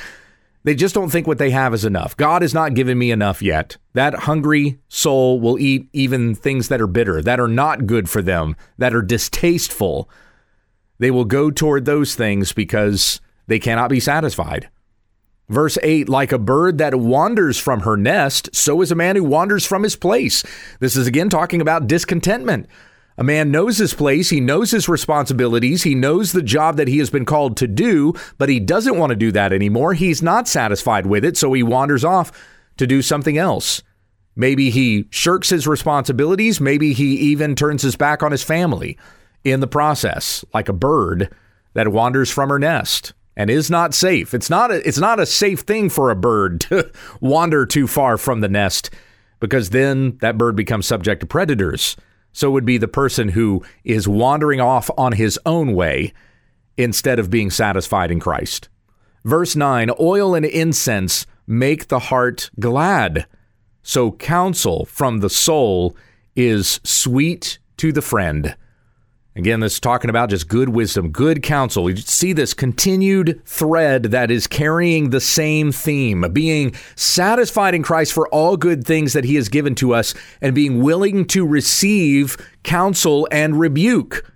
they 0.62 0.74
just 0.74 0.94
don't 0.94 1.10
think 1.10 1.26
what 1.26 1.38
they 1.38 1.50
have 1.50 1.72
is 1.72 1.84
enough. 1.84 2.16
God 2.16 2.42
has 2.42 2.52
not 2.52 2.74
given 2.74 2.98
me 2.98 3.10
enough 3.10 3.40
yet. 3.40 3.78
That 3.94 4.14
hungry 4.14 4.78
soul 4.88 5.40
will 5.40 5.58
eat 5.58 5.88
even 5.92 6.34
things 6.34 6.68
that 6.68 6.80
are 6.80 6.86
bitter, 6.86 7.22
that 7.22 7.40
are 7.40 7.48
not 7.48 7.86
good 7.86 8.10
for 8.10 8.20
them, 8.20 8.56
that 8.76 8.94
are 8.94 9.02
distasteful. 9.02 10.08
They 10.98 11.10
will 11.10 11.24
go 11.24 11.50
toward 11.50 11.86
those 11.86 12.14
things 12.14 12.52
because 12.52 13.20
they 13.46 13.58
cannot 13.58 13.88
be 13.88 14.00
satisfied. 14.00 14.68
Verse 15.48 15.78
8 15.82 16.08
Like 16.08 16.30
a 16.30 16.38
bird 16.38 16.78
that 16.78 16.94
wanders 16.94 17.58
from 17.58 17.80
her 17.80 17.96
nest, 17.96 18.50
so 18.54 18.82
is 18.82 18.92
a 18.92 18.96
man 18.96 19.16
who 19.16 19.24
wanders 19.24 19.64
from 19.64 19.82
his 19.82 19.96
place. 19.96 20.44
This 20.78 20.94
is 20.94 21.06
again 21.06 21.30
talking 21.30 21.60
about 21.60 21.86
discontentment. 21.86 22.68
A 23.20 23.22
man 23.22 23.50
knows 23.50 23.76
his 23.76 23.92
place, 23.92 24.30
he 24.30 24.40
knows 24.40 24.70
his 24.70 24.88
responsibilities, 24.88 25.82
he 25.82 25.94
knows 25.94 26.32
the 26.32 26.40
job 26.40 26.78
that 26.78 26.88
he 26.88 26.96
has 27.00 27.10
been 27.10 27.26
called 27.26 27.54
to 27.58 27.68
do, 27.68 28.14
but 28.38 28.48
he 28.48 28.58
doesn't 28.58 28.96
want 28.96 29.10
to 29.10 29.16
do 29.16 29.30
that 29.32 29.52
anymore. 29.52 29.92
He's 29.92 30.22
not 30.22 30.48
satisfied 30.48 31.04
with 31.04 31.22
it, 31.22 31.36
so 31.36 31.52
he 31.52 31.62
wanders 31.62 32.02
off 32.02 32.32
to 32.78 32.86
do 32.86 33.02
something 33.02 33.36
else. 33.36 33.82
Maybe 34.36 34.70
he 34.70 35.04
shirks 35.10 35.50
his 35.50 35.66
responsibilities, 35.66 36.62
maybe 36.62 36.94
he 36.94 37.14
even 37.16 37.54
turns 37.54 37.82
his 37.82 37.94
back 37.94 38.22
on 38.22 38.32
his 38.32 38.42
family 38.42 38.96
in 39.44 39.60
the 39.60 39.66
process, 39.66 40.42
like 40.54 40.70
a 40.70 40.72
bird 40.72 41.30
that 41.74 41.88
wanders 41.88 42.30
from 42.30 42.48
her 42.48 42.58
nest 42.58 43.12
and 43.36 43.50
is 43.50 43.70
not 43.70 43.92
safe. 43.92 44.32
It's 44.32 44.48
not 44.48 44.70
a, 44.70 44.88
it's 44.88 44.98
not 44.98 45.20
a 45.20 45.26
safe 45.26 45.60
thing 45.60 45.90
for 45.90 46.10
a 46.10 46.16
bird 46.16 46.62
to 46.62 46.90
wander 47.20 47.66
too 47.66 47.86
far 47.86 48.16
from 48.16 48.40
the 48.40 48.48
nest 48.48 48.88
because 49.40 49.70
then 49.70 50.16
that 50.22 50.38
bird 50.38 50.56
becomes 50.56 50.86
subject 50.86 51.20
to 51.20 51.26
predators 51.26 51.96
so 52.32 52.50
would 52.50 52.64
be 52.64 52.78
the 52.78 52.88
person 52.88 53.30
who 53.30 53.64
is 53.84 54.08
wandering 54.08 54.60
off 54.60 54.90
on 54.96 55.12
his 55.12 55.38
own 55.44 55.74
way 55.74 56.12
instead 56.76 57.18
of 57.18 57.30
being 57.30 57.50
satisfied 57.50 58.10
in 58.10 58.20
Christ. 58.20 58.68
Verse 59.24 59.54
9 59.54 59.90
Oil 60.00 60.34
and 60.34 60.46
incense 60.46 61.26
make 61.46 61.88
the 61.88 61.98
heart 61.98 62.50
glad. 62.58 63.26
So 63.82 64.12
counsel 64.12 64.84
from 64.84 65.20
the 65.20 65.30
soul 65.30 65.96
is 66.36 66.80
sweet 66.84 67.58
to 67.78 67.92
the 67.92 68.02
friend. 68.02 68.56
Again, 69.36 69.60
this 69.60 69.74
is 69.74 69.80
talking 69.80 70.10
about 70.10 70.30
just 70.30 70.48
good 70.48 70.70
wisdom, 70.70 71.10
good 71.10 71.40
counsel. 71.40 71.88
You 71.88 71.96
see 71.96 72.32
this 72.32 72.52
continued 72.52 73.40
thread 73.44 74.04
that 74.04 74.28
is 74.28 74.48
carrying 74.48 75.10
the 75.10 75.20
same 75.20 75.70
theme, 75.70 76.26
being 76.32 76.74
satisfied 76.96 77.76
in 77.76 77.84
Christ 77.84 78.12
for 78.12 78.28
all 78.30 78.56
good 78.56 78.84
things 78.84 79.12
that 79.12 79.24
he 79.24 79.36
has 79.36 79.48
given 79.48 79.76
to 79.76 79.94
us 79.94 80.14
and 80.40 80.52
being 80.52 80.82
willing 80.82 81.26
to 81.26 81.46
receive 81.46 82.36
counsel 82.64 83.28
and 83.30 83.60
rebuke. 83.60 84.28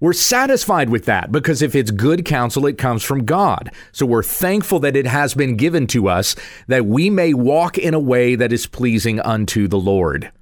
We're 0.00 0.14
satisfied 0.14 0.88
with 0.88 1.04
that 1.04 1.30
because 1.30 1.60
if 1.60 1.74
it's 1.74 1.90
good 1.90 2.24
counsel, 2.24 2.64
it 2.64 2.78
comes 2.78 3.02
from 3.02 3.26
God. 3.26 3.70
So 3.92 4.06
we're 4.06 4.22
thankful 4.22 4.78
that 4.80 4.96
it 4.96 5.06
has 5.06 5.34
been 5.34 5.56
given 5.56 5.86
to 5.88 6.08
us 6.08 6.36
that 6.68 6.86
we 6.86 7.10
may 7.10 7.34
walk 7.34 7.76
in 7.76 7.92
a 7.92 8.00
way 8.00 8.34
that 8.34 8.52
is 8.52 8.66
pleasing 8.66 9.20
unto 9.20 9.68
the 9.68 9.78
Lord. 9.78 10.32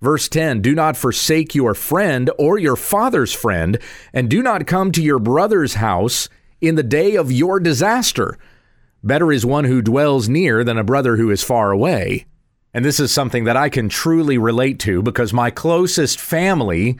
Verse 0.00 0.28
10 0.28 0.62
Do 0.62 0.74
not 0.74 0.96
forsake 0.96 1.54
your 1.54 1.74
friend 1.74 2.30
or 2.38 2.58
your 2.58 2.76
father's 2.76 3.32
friend, 3.32 3.78
and 4.12 4.30
do 4.30 4.42
not 4.42 4.66
come 4.66 4.92
to 4.92 5.02
your 5.02 5.18
brother's 5.18 5.74
house 5.74 6.28
in 6.60 6.74
the 6.74 6.82
day 6.82 7.16
of 7.16 7.32
your 7.32 7.60
disaster. 7.60 8.38
Better 9.02 9.30
is 9.32 9.46
one 9.46 9.64
who 9.64 9.82
dwells 9.82 10.28
near 10.28 10.64
than 10.64 10.78
a 10.78 10.84
brother 10.84 11.16
who 11.16 11.30
is 11.30 11.42
far 11.42 11.70
away. 11.70 12.26
And 12.74 12.84
this 12.84 13.00
is 13.00 13.12
something 13.12 13.44
that 13.44 13.56
I 13.56 13.68
can 13.68 13.88
truly 13.88 14.38
relate 14.38 14.78
to 14.80 15.02
because 15.02 15.32
my 15.32 15.50
closest 15.50 16.20
family 16.20 16.98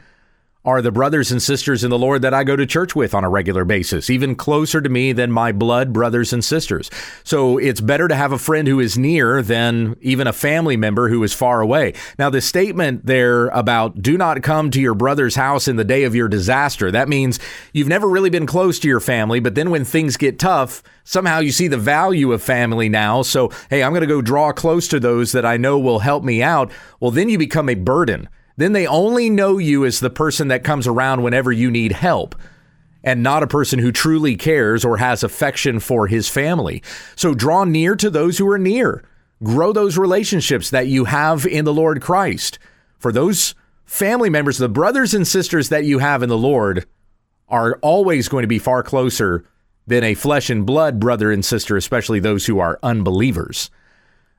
are 0.69 0.83
the 0.83 0.93
brothers 0.93 1.33
and 1.33 1.43
sisters 1.43 1.83
in 1.83 1.89
the 1.89 1.99
Lord 1.99 2.21
that 2.21 2.35
I 2.35 2.45
go 2.45 2.55
to 2.55 2.67
church 2.67 2.95
with 2.95 3.15
on 3.15 3.25
a 3.25 3.31
regular 3.31 3.65
basis, 3.65 4.11
even 4.11 4.35
closer 4.35 4.83
to 4.83 4.89
me 4.91 5.13
than 5.13 5.33
my 5.33 5.51
blood 5.51 5.95
brothers 5.95 6.35
and 6.35 6.45
sisters. 6.45 6.91
So 7.25 7.57
it's 7.57 7.81
better 7.81 8.07
to 8.07 8.15
have 8.15 8.33
a 8.33 8.39
friend 8.39 8.69
who 8.69 8.79
is 8.79 8.99
near 8.99 9.41
than 9.41 9.97
even 10.03 10.27
a 10.27 10.33
family 10.35 10.77
member 10.77 11.09
who 11.09 11.23
is 11.23 11.33
far 11.33 11.63
away. 11.63 11.95
Now, 12.19 12.29
the 12.29 12.43
statement 12.43 13.07
there 13.07 13.47
about 13.49 14.03
do 14.03 14.19
not 14.19 14.43
come 14.43 14.71
to 14.73 14.81
your 14.81 14.95
brother's 14.95 15.37
house 15.37 15.69
in 15.69 15.77
the 15.77 15.85
day 15.85 16.05
of 16.05 16.15
your 16.15 16.29
disaster, 16.29 16.91
that 16.91 17.09
means 17.09 17.41
you've 17.73 17.89
never 17.89 18.07
really 18.07 18.31
been 18.31 18.47
close 18.47 18.79
to 18.81 18.89
your 18.89 19.01
family, 19.01 19.41
but 19.41 19.55
then 19.55 19.71
when 19.71 19.87
things 19.87 20.19
get 20.19 20.39
tough, 20.39 20.83
somehow 21.05 21.39
you 21.39 21.51
see 21.51 21.69
the 21.69 21.79
value 21.79 22.31
of 22.31 22.43
family 22.43 22.91
now. 22.91 23.23
So, 23.23 23.51
hey, 23.71 23.83
I'm 23.83 23.93
going 23.93 24.03
to 24.03 24.07
go 24.07 24.21
draw 24.21 24.53
close 24.53 24.87
to 24.89 25.01
those 25.01 25.33
that 25.33 25.47
I 25.47 25.57
know 25.57 25.79
will 25.79 26.01
help 26.01 26.25
me 26.25 26.43
out. 26.43 26.71
Well, 27.01 27.11
then 27.11 27.31
you 27.31 27.39
become 27.39 27.71
a 27.71 27.75
burden 27.75 28.29
then 28.59 28.73
they 28.73 28.89
only 28.89 29.31
know 29.31 29.57
you 29.57 29.85
as 29.85 30.01
the 30.01 30.11
person 30.11 30.49
that 30.49 30.65
comes 30.65 30.89
around 30.89 31.23
whenever 31.23 31.53
you 31.53 31.71
need 31.71 31.93
help 31.93 32.35
and 33.05 33.23
not 33.23 33.45
a 33.45 33.47
person 33.47 33.79
who 33.79 33.93
truly 33.93 34.37
cares 34.37 34.85
or 34.85 34.97
has 34.97 35.23
affection 35.23 35.79
for 35.79 36.09
his 36.09 36.29
family. 36.29 36.83
So 37.15 37.35
draw 37.35 37.63
near 37.63 37.95
to 37.95 38.11
those 38.11 38.37
who 38.37 38.49
are 38.51 38.59
near. 38.59 39.05
Grow 39.45 39.73
those 39.73 39.97
relationships 39.97 40.71
that 40.71 40.89
you 40.89 41.05
have 41.05 41.47
in 41.47 41.65
the 41.65 41.73
Lord 41.73 42.03
Christ. 42.03 42.59
For 42.99 43.13
those 43.13 43.55
family 43.85 44.29
members, 44.29 44.59
the 44.59 44.69
brothers 44.69 45.15
and 45.15 45.27
sisters 45.27 45.69
that 45.69 45.85
you 45.85 46.01
have 46.01 46.25
in 46.25 46.29
the 46.29 46.37
Lord 46.37 46.85
are 47.49 47.79
always 47.81 48.29
going 48.29 48.43
to 48.43 48.49
be 48.49 48.59
far 48.59 48.83
closer 48.83 49.45
than 49.87 50.03
a 50.03 50.15
flesh 50.15 50.51
and 50.51 50.67
blood 50.67 50.99
brother 50.99 51.31
and 51.31 51.45
sister, 51.45 51.77
especially 51.77 52.19
those 52.19 52.47
who 52.47 52.59
are 52.59 52.81
unbelievers. 52.83 53.71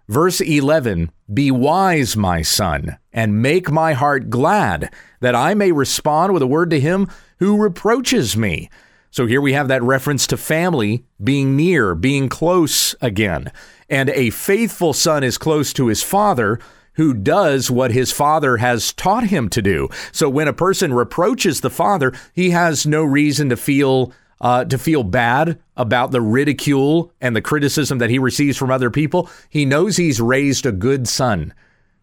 Verse 0.10 0.42
11 0.42 1.12
Be 1.32 1.52
wise, 1.52 2.18
my 2.18 2.42
son, 2.42 2.98
and 3.14 3.44
make 3.44 3.70
my 3.70 3.94
heart 3.94 4.32
glad, 4.32 4.92
that 5.20 5.36
I 5.36 5.54
may 5.54 5.72
respond 5.72 6.34
with 6.34 6.42
a 6.42 6.48
word 6.48 6.72
to 6.72 6.80
him 6.80 7.08
who 7.38 7.62
reproaches 7.62 8.36
me. 8.36 8.72
So 9.12 9.28
here 9.28 9.40
we 9.40 9.54
have 9.54 9.68
that 9.68 9.84
reference 9.84 10.26
to 10.28 10.38
family 10.38 11.06
being 11.24 11.56
near, 11.56 11.94
being 11.94 12.28
close 12.28 12.96
again. 13.02 13.52
And 13.88 14.10
a 14.10 14.32
faithful 14.32 14.94
son 14.94 15.24
is 15.24 15.38
close 15.38 15.74
to 15.74 15.88
his 15.88 16.02
father 16.02 16.60
who 16.94 17.14
does 17.14 17.70
what 17.70 17.92
his 17.92 18.12
father 18.12 18.58
has 18.58 18.94
taught 18.94 19.26
him 19.26 19.48
to 19.50 19.62
do. 19.62 19.90
So 20.12 20.28
when 20.28 20.48
a 20.48 20.54
person 20.54 20.92
reproaches 20.92 21.62
the 21.62 21.70
father, 21.70 22.14
he 22.34 22.50
has 22.50 22.88
no 22.88 23.04
reason 23.04 23.50
to 23.50 23.58
feel 23.58 24.12
uh, 24.42 24.66
to 24.66 24.78
feel 24.78 25.04
bad 25.04 25.60
about 25.80 26.12
the 26.12 26.22
ridicule 26.22 27.12
and 27.22 27.36
the 27.36 27.42
criticism 27.42 27.98
that 27.98 28.10
he 28.10 28.20
receives 28.20 28.58
from 28.58 28.70
other 28.70 28.92
people. 28.92 29.30
He 29.50 29.66
knows 29.66 29.98
he's 29.98 30.22
raised 30.22 30.66
a 30.66 30.72
good 30.72 31.08
son 31.08 31.54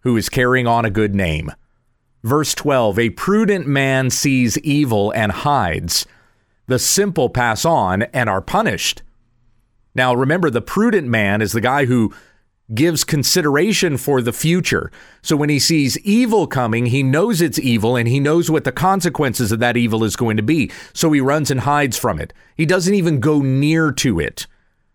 who 0.00 0.16
is 0.16 0.30
carrying 0.30 0.66
on 0.66 0.84
a 0.84 0.90
good 0.90 1.14
name. 1.14 1.52
Verse 2.24 2.54
12 2.54 2.98
A 2.98 3.10
prudent 3.10 3.66
man 3.68 4.10
sees 4.10 4.58
evil 4.58 5.12
and 5.12 5.30
hides, 5.30 6.06
the 6.66 6.78
simple 6.78 7.28
pass 7.28 7.64
on 7.64 8.02
and 8.02 8.28
are 8.28 8.40
punished. 8.40 9.02
Now, 9.94 10.14
remember, 10.14 10.50
the 10.50 10.62
prudent 10.62 11.06
man 11.06 11.40
is 11.40 11.52
the 11.52 11.60
guy 11.60 11.84
who 11.84 12.12
gives 12.74 13.04
consideration 13.04 13.96
for 13.96 14.20
the 14.20 14.32
future. 14.32 14.90
So 15.22 15.36
when 15.36 15.48
he 15.48 15.58
sees 15.58 15.98
evil 16.00 16.46
coming, 16.46 16.86
he 16.86 17.02
knows 17.02 17.40
it's 17.40 17.58
evil 17.58 17.96
and 17.96 18.08
he 18.08 18.18
knows 18.18 18.50
what 18.50 18.64
the 18.64 18.72
consequences 18.72 19.52
of 19.52 19.60
that 19.60 19.76
evil 19.76 20.02
is 20.02 20.16
going 20.16 20.36
to 20.36 20.42
be. 20.42 20.70
So 20.92 21.12
he 21.12 21.20
runs 21.20 21.50
and 21.50 21.60
hides 21.60 21.96
from 21.96 22.20
it. 22.20 22.32
He 22.56 22.66
doesn't 22.66 22.94
even 22.94 23.20
go 23.20 23.40
near 23.40 23.92
to 23.92 24.18
it. 24.18 24.46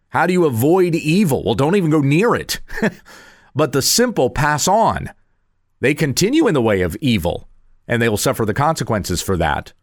How 0.09 0.27
do 0.27 0.33
you 0.33 0.45
avoid 0.45 0.95
evil? 0.95 1.43
Well, 1.43 1.55
don't 1.55 1.77
even 1.77 1.89
go 1.89 2.01
near 2.01 2.35
it. 2.35 2.59
but 3.55 3.71
the 3.71 3.81
simple 3.81 4.29
pass 4.29 4.67
on. 4.67 5.11
They 5.79 5.93
continue 5.93 6.47
in 6.47 6.53
the 6.53 6.61
way 6.61 6.81
of 6.81 6.97
evil 6.97 7.47
and 7.87 8.01
they 8.01 8.09
will 8.09 8.17
suffer 8.17 8.45
the 8.45 8.53
consequences 8.53 9.21
for 9.21 9.37
that. 9.37 9.73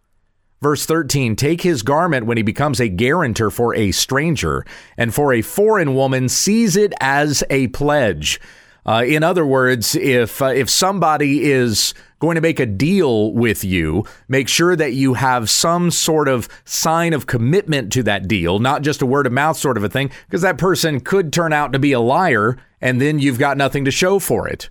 Verse 0.60 0.86
13 0.86 1.36
Take 1.36 1.62
his 1.62 1.82
garment 1.82 2.26
when 2.26 2.36
he 2.36 2.42
becomes 2.42 2.80
a 2.80 2.88
guarantor 2.88 3.50
for 3.50 3.74
a 3.74 3.92
stranger, 3.92 4.64
and 4.96 5.14
for 5.14 5.32
a 5.32 5.42
foreign 5.42 5.94
woman, 5.94 6.28
seize 6.28 6.76
it 6.76 6.92
as 7.00 7.44
a 7.50 7.68
pledge. 7.68 8.40
Uh, 8.84 9.04
in 9.06 9.22
other 9.22 9.44
words, 9.44 9.94
if 9.94 10.40
uh, 10.40 10.46
if 10.46 10.70
somebody 10.70 11.50
is 11.50 11.94
going 12.20 12.34
to 12.34 12.40
make 12.40 12.58
a 12.58 12.66
deal 12.66 13.32
with 13.32 13.62
you, 13.62 14.04
make 14.28 14.48
sure 14.48 14.74
that 14.74 14.94
you 14.94 15.14
have 15.14 15.48
some 15.50 15.90
sort 15.90 16.26
of 16.26 16.48
sign 16.64 17.12
of 17.12 17.26
commitment 17.26 17.92
to 17.92 18.02
that 18.02 18.26
deal, 18.26 18.58
not 18.58 18.82
just 18.82 19.02
a 19.02 19.06
word 19.06 19.26
of 19.26 19.32
mouth 19.32 19.56
sort 19.56 19.76
of 19.76 19.84
a 19.84 19.88
thing, 19.88 20.10
because 20.26 20.42
that 20.42 20.58
person 20.58 21.00
could 21.00 21.32
turn 21.32 21.52
out 21.52 21.72
to 21.72 21.78
be 21.78 21.92
a 21.92 22.00
liar, 22.00 22.56
and 22.80 23.00
then 23.00 23.18
you've 23.18 23.38
got 23.38 23.56
nothing 23.56 23.84
to 23.84 23.90
show 23.90 24.18
for 24.18 24.48
it. 24.48 24.68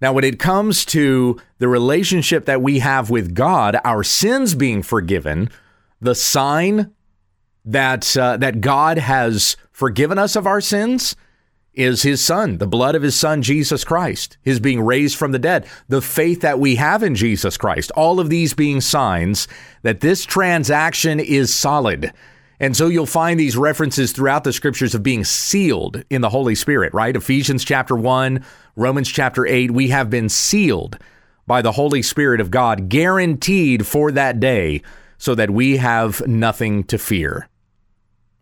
Now, 0.00 0.12
when 0.12 0.24
it 0.24 0.38
comes 0.38 0.84
to 0.86 1.40
the 1.58 1.68
relationship 1.68 2.44
that 2.44 2.60
we 2.60 2.80
have 2.80 3.08
with 3.08 3.34
God, 3.34 3.78
our 3.84 4.02
sins 4.02 4.54
being 4.54 4.82
forgiven, 4.82 5.50
the 6.00 6.14
sign 6.14 6.92
that 7.64 8.16
uh, 8.16 8.36
that 8.36 8.60
God 8.60 8.98
has 8.98 9.56
forgiven 9.72 10.18
us 10.18 10.36
of 10.36 10.46
our 10.46 10.60
sins 10.60 11.16
is 11.76 12.02
his 12.02 12.24
son, 12.24 12.56
the 12.56 12.66
blood 12.66 12.94
of 12.94 13.02
his 13.02 13.14
son, 13.14 13.42
Jesus 13.42 13.84
Christ, 13.84 14.38
his 14.42 14.58
being 14.60 14.80
raised 14.80 15.16
from 15.16 15.32
the 15.32 15.38
dead, 15.38 15.66
the 15.88 16.00
faith 16.00 16.40
that 16.40 16.58
we 16.58 16.76
have 16.76 17.02
in 17.02 17.14
Jesus 17.14 17.58
Christ, 17.58 17.90
all 17.92 18.18
of 18.18 18.30
these 18.30 18.54
being 18.54 18.80
signs 18.80 19.46
that 19.82 20.00
this 20.00 20.24
transaction 20.24 21.20
is 21.20 21.54
solid. 21.54 22.12
And 22.58 22.76
so 22.76 22.88
you'll 22.88 23.06
find 23.06 23.38
these 23.38 23.56
references 23.56 24.12
throughout 24.12 24.44
the 24.44 24.52
scriptures 24.52 24.94
of 24.94 25.02
being 25.02 25.24
sealed 25.24 26.02
in 26.08 26.22
the 26.22 26.30
Holy 26.30 26.54
Spirit, 26.54 26.94
right? 26.94 27.14
Ephesians 27.14 27.64
chapter 27.64 27.94
1, 27.94 28.44
Romans 28.76 29.08
chapter 29.08 29.46
8, 29.46 29.70
we 29.70 29.88
have 29.88 30.08
been 30.08 30.28
sealed 30.28 30.98
by 31.46 31.62
the 31.62 31.72
Holy 31.72 32.02
Spirit 32.02 32.40
of 32.40 32.50
God, 32.50 32.88
guaranteed 32.88 33.86
for 33.86 34.10
that 34.12 34.40
day, 34.40 34.82
so 35.18 35.34
that 35.34 35.50
we 35.50 35.76
have 35.76 36.26
nothing 36.26 36.84
to 36.84 36.98
fear. 36.98 37.48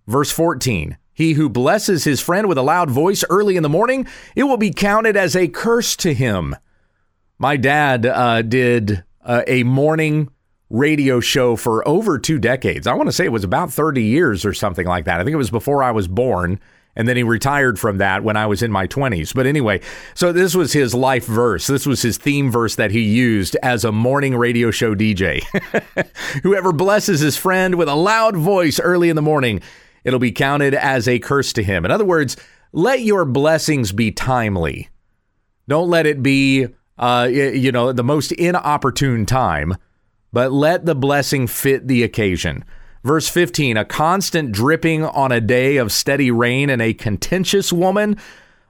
Verse 0.06 0.30
14 0.30 0.96
He 1.12 1.32
who 1.34 1.48
blesses 1.48 2.04
his 2.04 2.20
friend 2.20 2.48
with 2.48 2.58
a 2.58 2.62
loud 2.62 2.90
voice 2.90 3.24
early 3.28 3.56
in 3.56 3.62
the 3.62 3.68
morning, 3.68 4.06
it 4.34 4.44
will 4.44 4.56
be 4.56 4.70
counted 4.70 5.16
as 5.16 5.36
a 5.36 5.48
curse 5.48 5.96
to 5.96 6.14
him. 6.14 6.56
My 7.38 7.56
dad 7.56 8.06
uh, 8.06 8.42
did 8.42 9.04
uh, 9.22 9.42
a 9.46 9.64
morning 9.64 10.30
radio 10.70 11.20
show 11.20 11.56
for 11.56 11.86
over 11.86 12.18
two 12.18 12.38
decades. 12.38 12.86
I 12.86 12.94
want 12.94 13.08
to 13.08 13.12
say 13.12 13.24
it 13.24 13.32
was 13.32 13.44
about 13.44 13.72
30 13.72 14.02
years 14.02 14.44
or 14.44 14.54
something 14.54 14.86
like 14.86 15.04
that. 15.04 15.20
I 15.20 15.24
think 15.24 15.34
it 15.34 15.38
was 15.38 15.50
before 15.50 15.82
I 15.82 15.90
was 15.90 16.08
born. 16.08 16.60
And 16.96 17.08
then 17.08 17.16
he 17.16 17.22
retired 17.22 17.78
from 17.78 17.98
that 17.98 18.22
when 18.22 18.36
I 18.36 18.46
was 18.46 18.62
in 18.62 18.70
my 18.70 18.86
20s. 18.86 19.34
But 19.34 19.46
anyway, 19.46 19.80
so 20.14 20.32
this 20.32 20.54
was 20.54 20.72
his 20.72 20.94
life 20.94 21.26
verse. 21.26 21.66
This 21.66 21.86
was 21.86 22.02
his 22.02 22.18
theme 22.18 22.50
verse 22.50 22.76
that 22.76 22.92
he 22.92 23.00
used 23.00 23.56
as 23.62 23.84
a 23.84 23.92
morning 23.92 24.36
radio 24.36 24.70
show 24.70 24.94
DJ. 24.94 25.42
Whoever 26.42 26.72
blesses 26.72 27.20
his 27.20 27.36
friend 27.36 27.74
with 27.74 27.88
a 27.88 27.96
loud 27.96 28.36
voice 28.36 28.78
early 28.78 29.08
in 29.08 29.16
the 29.16 29.22
morning, 29.22 29.60
it'll 30.04 30.20
be 30.20 30.32
counted 30.32 30.74
as 30.74 31.08
a 31.08 31.18
curse 31.18 31.52
to 31.54 31.64
him. 31.64 31.84
In 31.84 31.90
other 31.90 32.04
words, 32.04 32.36
let 32.72 33.00
your 33.02 33.24
blessings 33.24 33.90
be 33.90 34.12
timely. 34.12 34.88
Don't 35.68 35.88
let 35.88 36.06
it 36.06 36.22
be, 36.22 36.68
uh, 36.98 37.28
you 37.30 37.72
know, 37.72 37.92
the 37.92 38.04
most 38.04 38.30
inopportune 38.32 39.26
time, 39.26 39.76
but 40.34 40.52
let 40.52 40.84
the 40.84 40.96
blessing 40.96 41.46
fit 41.46 41.86
the 41.86 42.02
occasion. 42.02 42.64
Verse 43.04 43.28
15 43.28 43.76
A 43.76 43.84
constant 43.84 44.50
dripping 44.52 45.04
on 45.04 45.30
a 45.30 45.40
day 45.40 45.76
of 45.76 45.92
steady 45.92 46.30
rain 46.30 46.68
and 46.68 46.82
a 46.82 46.92
contentious 46.92 47.72
woman 47.72 48.18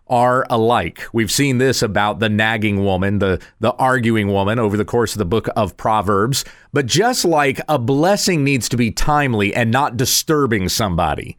are 0.07 0.45
alike. 0.51 1.07
We've 1.15 1.33
seen 1.33 1.57
this 1.57 1.81
about 1.81 2.21
the 2.21 2.29
nagging 2.29 2.85
woman, 2.85 3.21
the, 3.21 3.41
the 3.61 3.73
arguing 3.73 4.29
woman 4.29 4.59
over 4.59 4.77
the 4.77 4.85
course 4.85 5.15
of 5.15 5.19
the 5.19 5.25
book 5.25 5.49
of 5.57 5.79
Proverbs. 5.79 6.45
But 6.75 6.85
just 6.85 7.25
like 7.25 7.61
a 7.69 7.79
blessing 7.79 8.45
needs 8.45 8.69
to 8.69 8.77
be 8.77 8.91
timely 8.91 9.55
and 9.55 9.71
not 9.71 9.97
disturbing 9.97 10.69
somebody, 10.69 11.39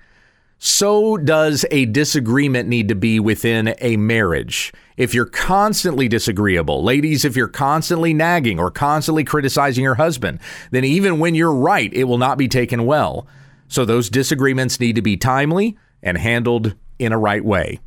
so 0.65 1.15
does 1.15 1.63
a 1.69 1.85
disagreement 1.85 2.67
need 2.67 2.87
to 2.87 2.95
be 2.95 3.19
within 3.19 3.75
a 3.81 3.97
marriage. 3.97 4.73
If 4.97 5.13
you're 5.13 5.27
constantly 5.27 6.07
disagreeable, 6.07 6.83
ladies, 6.83 7.23
if 7.23 7.35
you're 7.35 7.47
constantly 7.47 8.15
nagging 8.15 8.59
or 8.59 8.71
constantly 8.71 9.23
criticizing 9.23 9.83
your 9.83 9.95
husband, 9.95 10.39
then 10.71 10.83
even 10.83 11.19
when 11.19 11.35
you're 11.35 11.53
right, 11.53 11.93
it 11.93 12.05
will 12.05 12.17
not 12.17 12.39
be 12.39 12.47
taken 12.47 12.87
well. 12.87 13.27
So 13.67 13.85
those 13.85 14.09
disagreements 14.09 14.79
need 14.79 14.95
to 14.95 15.03
be 15.03 15.17
timely 15.17 15.77
and 16.01 16.17
handled 16.17 16.73
in 16.97 17.11
a 17.11 17.17
right 17.19 17.45
way. 17.45 17.79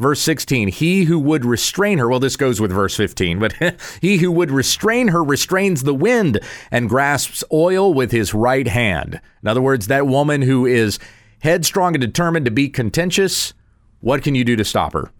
Verse 0.00 0.20
16, 0.20 0.68
he 0.68 1.04
who 1.04 1.18
would 1.18 1.44
restrain 1.44 1.98
her, 1.98 2.08
well, 2.08 2.20
this 2.20 2.36
goes 2.36 2.60
with 2.60 2.72
verse 2.72 2.96
15, 2.96 3.38
but 3.38 3.54
he 4.00 4.18
who 4.18 4.32
would 4.32 4.50
restrain 4.50 5.08
her 5.08 5.22
restrains 5.22 5.82
the 5.82 5.94
wind 5.94 6.40
and 6.70 6.88
grasps 6.88 7.44
oil 7.52 7.94
with 7.94 8.10
his 8.10 8.34
right 8.34 8.66
hand. 8.66 9.20
In 9.42 9.48
other 9.48 9.62
words, 9.62 9.86
that 9.86 10.06
woman 10.06 10.42
who 10.42 10.66
is 10.66 10.98
headstrong 11.40 11.94
and 11.94 12.00
determined 12.00 12.44
to 12.44 12.50
be 12.50 12.68
contentious, 12.68 13.54
what 14.00 14.22
can 14.22 14.34
you 14.34 14.44
do 14.44 14.56
to 14.56 14.64
stop 14.64 14.92
her? 14.92 15.10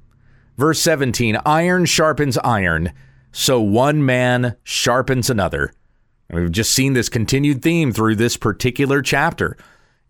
Verse 0.56 0.80
17 0.80 1.38
Iron 1.46 1.84
sharpens 1.84 2.38
iron, 2.38 2.92
so 3.32 3.60
one 3.60 4.04
man 4.04 4.56
sharpens 4.64 5.30
another. 5.30 5.72
And 6.28 6.40
we've 6.40 6.52
just 6.52 6.72
seen 6.72 6.92
this 6.92 7.08
continued 7.08 7.62
theme 7.62 7.92
through 7.92 8.16
this 8.16 8.36
particular 8.36 9.00
chapter, 9.00 9.56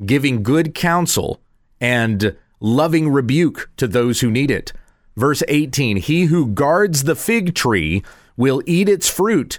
giving 0.04 0.42
good 0.42 0.74
counsel 0.74 1.40
and 1.80 2.36
loving 2.60 3.08
rebuke 3.08 3.70
to 3.76 3.86
those 3.86 4.20
who 4.20 4.30
need 4.30 4.50
it. 4.50 4.72
Verse 5.16 5.42
18 5.48 5.98
He 5.98 6.24
who 6.24 6.46
guards 6.46 7.04
the 7.04 7.16
fig 7.16 7.54
tree 7.54 8.02
will 8.36 8.62
eat 8.66 8.88
its 8.88 9.10
fruit, 9.10 9.58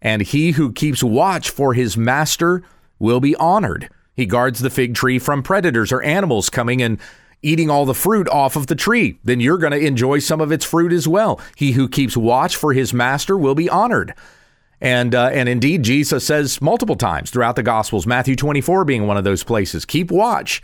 and 0.00 0.22
he 0.22 0.52
who 0.52 0.72
keeps 0.72 1.02
watch 1.02 1.50
for 1.50 1.74
his 1.74 1.96
master 1.96 2.62
will 2.98 3.20
be 3.20 3.36
honored. 3.36 3.90
He 4.20 4.26
guards 4.26 4.60
the 4.60 4.70
fig 4.70 4.94
tree 4.94 5.18
from 5.18 5.42
predators 5.42 5.92
or 5.92 6.02
animals 6.02 6.50
coming 6.50 6.82
and 6.82 7.00
eating 7.42 7.70
all 7.70 7.86
the 7.86 7.94
fruit 7.94 8.28
off 8.28 8.54
of 8.54 8.66
the 8.66 8.74
tree, 8.74 9.18
then 9.24 9.40
you're 9.40 9.56
going 9.56 9.72
to 9.72 9.78
enjoy 9.78 10.18
some 10.18 10.42
of 10.42 10.52
its 10.52 10.64
fruit 10.64 10.92
as 10.92 11.08
well. 11.08 11.40
He 11.56 11.72
who 11.72 11.88
keeps 11.88 12.16
watch 12.16 12.54
for 12.54 12.74
his 12.74 12.92
master 12.92 13.36
will 13.36 13.54
be 13.54 13.70
honored. 13.70 14.14
And 14.78 15.14
uh, 15.14 15.30
and 15.32 15.48
indeed, 15.48 15.82
Jesus 15.82 16.26
says 16.26 16.60
multiple 16.60 16.96
times 16.96 17.30
throughout 17.30 17.56
the 17.56 17.62
Gospels, 17.62 18.06
Matthew 18.06 18.36
24 18.36 18.84
being 18.84 19.06
one 19.06 19.16
of 19.16 19.24
those 19.24 19.44
places, 19.44 19.84
keep 19.84 20.10
watch. 20.10 20.62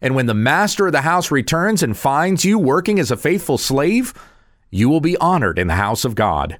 And 0.00 0.14
when 0.14 0.26
the 0.26 0.34
master 0.34 0.86
of 0.86 0.92
the 0.92 1.00
house 1.00 1.30
returns 1.30 1.82
and 1.82 1.96
finds 1.96 2.44
you 2.44 2.58
working 2.58 2.98
as 2.98 3.10
a 3.10 3.16
faithful 3.16 3.58
slave, 3.58 4.14
you 4.70 4.88
will 4.88 5.00
be 5.00 5.16
honored 5.16 5.58
in 5.58 5.68
the 5.68 5.74
house 5.74 6.04
of 6.04 6.14
God. 6.14 6.58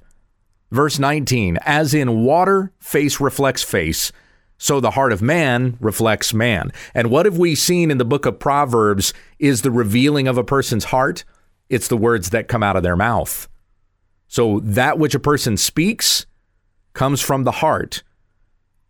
Verse 0.71 0.99
19, 0.99 1.57
as 1.65 1.93
in 1.93 2.23
water, 2.23 2.73
face 2.79 3.21
reflects 3.21 3.63
face 3.63 4.11
so 4.57 4.79
the 4.79 4.91
heart 4.91 5.13
of 5.13 5.21
man 5.21 5.77
reflects 5.79 6.33
man. 6.33 6.71
And 6.95 7.11
what 7.11 7.25
have 7.25 7.37
we 7.37 7.53
seen 7.53 7.91
in 7.91 7.97
the 7.97 8.05
book 8.05 8.25
of 8.25 8.39
Proverbs 8.39 9.13
is 9.39 9.61
the 9.61 9.71
revealing 9.71 10.27
of 10.27 10.37
a 10.37 10.43
person's 10.43 10.85
heart? 10.85 11.23
It's 11.69 11.87
the 11.87 11.97
words 11.97 12.31
that 12.31 12.47
come 12.47 12.63
out 12.63 12.75
of 12.75 12.83
their 12.83 12.95
mouth. 12.95 13.47
So 14.27 14.59
that 14.61 14.97
which 14.97 15.13
a 15.13 15.19
person 15.19 15.57
speaks 15.57 16.25
comes 16.93 17.21
from 17.21 17.43
the 17.43 17.51
heart. 17.51 18.03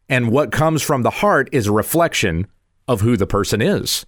And 0.08 0.32
what 0.32 0.52
comes 0.54 0.82
from 0.82 1.04
the 1.04 1.10
heart 1.10 1.50
is 1.52 1.68
a 1.68 1.74
reflection 1.74 2.48
of 2.88 3.02
who 3.02 3.18
the 3.18 3.28
person 3.28 3.62
is. 3.62 4.06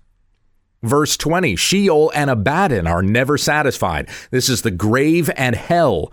Verse 0.81 1.17
20 1.17 1.57
Sheol 1.57 2.09
and 2.15 2.29
Abaddon 2.29 2.87
are 2.87 3.03
never 3.03 3.37
satisfied. 3.37 4.07
This 4.31 4.47
is 4.47 4.61
the 4.61 4.71
grave 4.71 5.29
and 5.35 5.55
hell. 5.55 6.09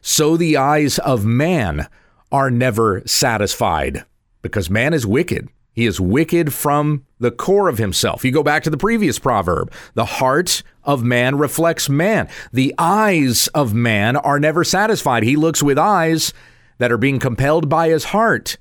So 0.00 0.36
the 0.36 0.56
eyes 0.56 0.98
of 0.98 1.24
man 1.24 1.86
are 2.32 2.50
never 2.50 3.02
satisfied 3.06 4.04
because 4.42 4.70
man 4.70 4.94
is 4.94 5.06
wicked. 5.06 5.48
He 5.72 5.86
is 5.86 6.00
wicked 6.00 6.52
from 6.52 7.04
the 7.20 7.30
core 7.30 7.68
of 7.68 7.78
himself. 7.78 8.24
You 8.24 8.32
go 8.32 8.42
back 8.42 8.64
to 8.64 8.70
the 8.70 8.76
previous 8.76 9.18
proverb 9.18 9.72
the 9.94 10.04
heart 10.04 10.62
of 10.82 11.04
man 11.04 11.38
reflects 11.38 11.88
man. 11.88 12.28
The 12.52 12.74
eyes 12.78 13.46
of 13.48 13.74
man 13.74 14.16
are 14.16 14.40
never 14.40 14.64
satisfied. 14.64 15.22
He 15.22 15.36
looks 15.36 15.62
with 15.62 15.78
eyes 15.78 16.32
that 16.78 16.90
are 16.90 16.98
being 16.98 17.18
compelled 17.18 17.68
by 17.68 17.90
his 17.90 18.04
heart. 18.06 18.56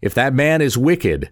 If 0.00 0.14
that 0.14 0.34
man 0.34 0.60
is 0.60 0.78
wicked, 0.78 1.30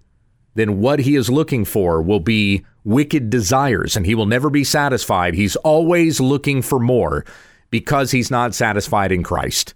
then 0.54 0.80
what 0.80 1.00
he 1.00 1.14
is 1.14 1.30
looking 1.30 1.64
for 1.64 2.02
will 2.02 2.20
be 2.20 2.64
wicked 2.84 3.30
desires, 3.30 3.96
and 3.96 4.06
he 4.06 4.14
will 4.14 4.26
never 4.26 4.50
be 4.50 4.64
satisfied. 4.64 5.34
He's 5.34 5.56
always 5.56 6.20
looking 6.20 6.62
for 6.62 6.78
more 6.78 7.24
because 7.70 8.10
he's 8.10 8.30
not 8.30 8.54
satisfied 8.54 9.12
in 9.12 9.22
Christ, 9.22 9.74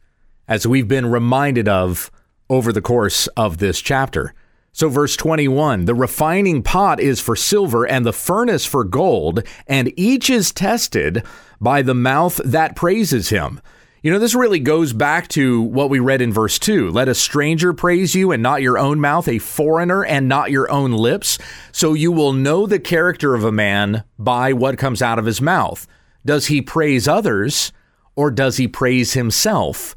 as 0.49 0.67
we've 0.67 0.89
been 0.89 1.07
reminded 1.07 1.69
of 1.69 2.11
over 2.49 2.73
the 2.73 2.83
course 2.83 3.27
of 3.37 3.59
this 3.59 3.81
chapter. 3.81 4.35
So, 4.73 4.89
verse 4.89 5.17
21 5.17 5.85
the 5.85 5.95
refining 5.95 6.63
pot 6.63 6.99
is 6.99 7.21
for 7.21 7.37
silver 7.37 7.87
and 7.87 8.05
the 8.05 8.13
furnace 8.13 8.65
for 8.65 8.83
gold, 8.83 9.43
and 9.67 9.93
each 9.97 10.29
is 10.29 10.53
tested 10.53 11.23
by 11.61 11.83
the 11.83 11.95
mouth 11.95 12.41
that 12.45 12.75
praises 12.75 13.29
him. 13.29 13.61
You 14.05 14.11
know, 14.11 14.19
this 14.19 14.35
really 14.35 14.59
goes 14.59 14.93
back 14.93 15.29
to 15.29 15.63
what 15.63 15.89
we 15.89 15.99
read 15.99 16.21
in 16.21 16.31
verse 16.31 16.59
2. 16.59 16.91
Let 16.91 17.09
a 17.09 17.15
stranger 17.15 17.73
praise 17.73 18.15
you 18.15 18.33
and 18.33 18.43
not 18.43 18.61
your 18.61 18.77
own 18.77 19.01
mouth, 19.01 19.27
a 19.29 19.39
foreigner 19.39 20.05
and 20.05 20.29
not 20.29 20.51
your 20.51 20.71
own 20.71 20.93
lips. 20.93 21.39
So 21.73 21.95
you 21.95 22.13
will 22.13 22.35
know 22.35 22.67
the 22.67 22.79
character 22.79 23.35
of 23.35 23.45
a 23.45 23.51
man 23.51 24.05
by 24.19 24.53
what 24.53 24.77
comes 24.77 25.01
out 25.01 25.19
of 25.19 25.25
his 25.25 25.41
mouth. 25.41 25.87
Does 26.27 26.49
he 26.49 26.61
praise 26.61 27.09
others 27.09 27.73
or 28.15 28.31
does 28.31 28.59
he 28.59 28.69
praise 28.69 29.15
himself? 29.15 29.97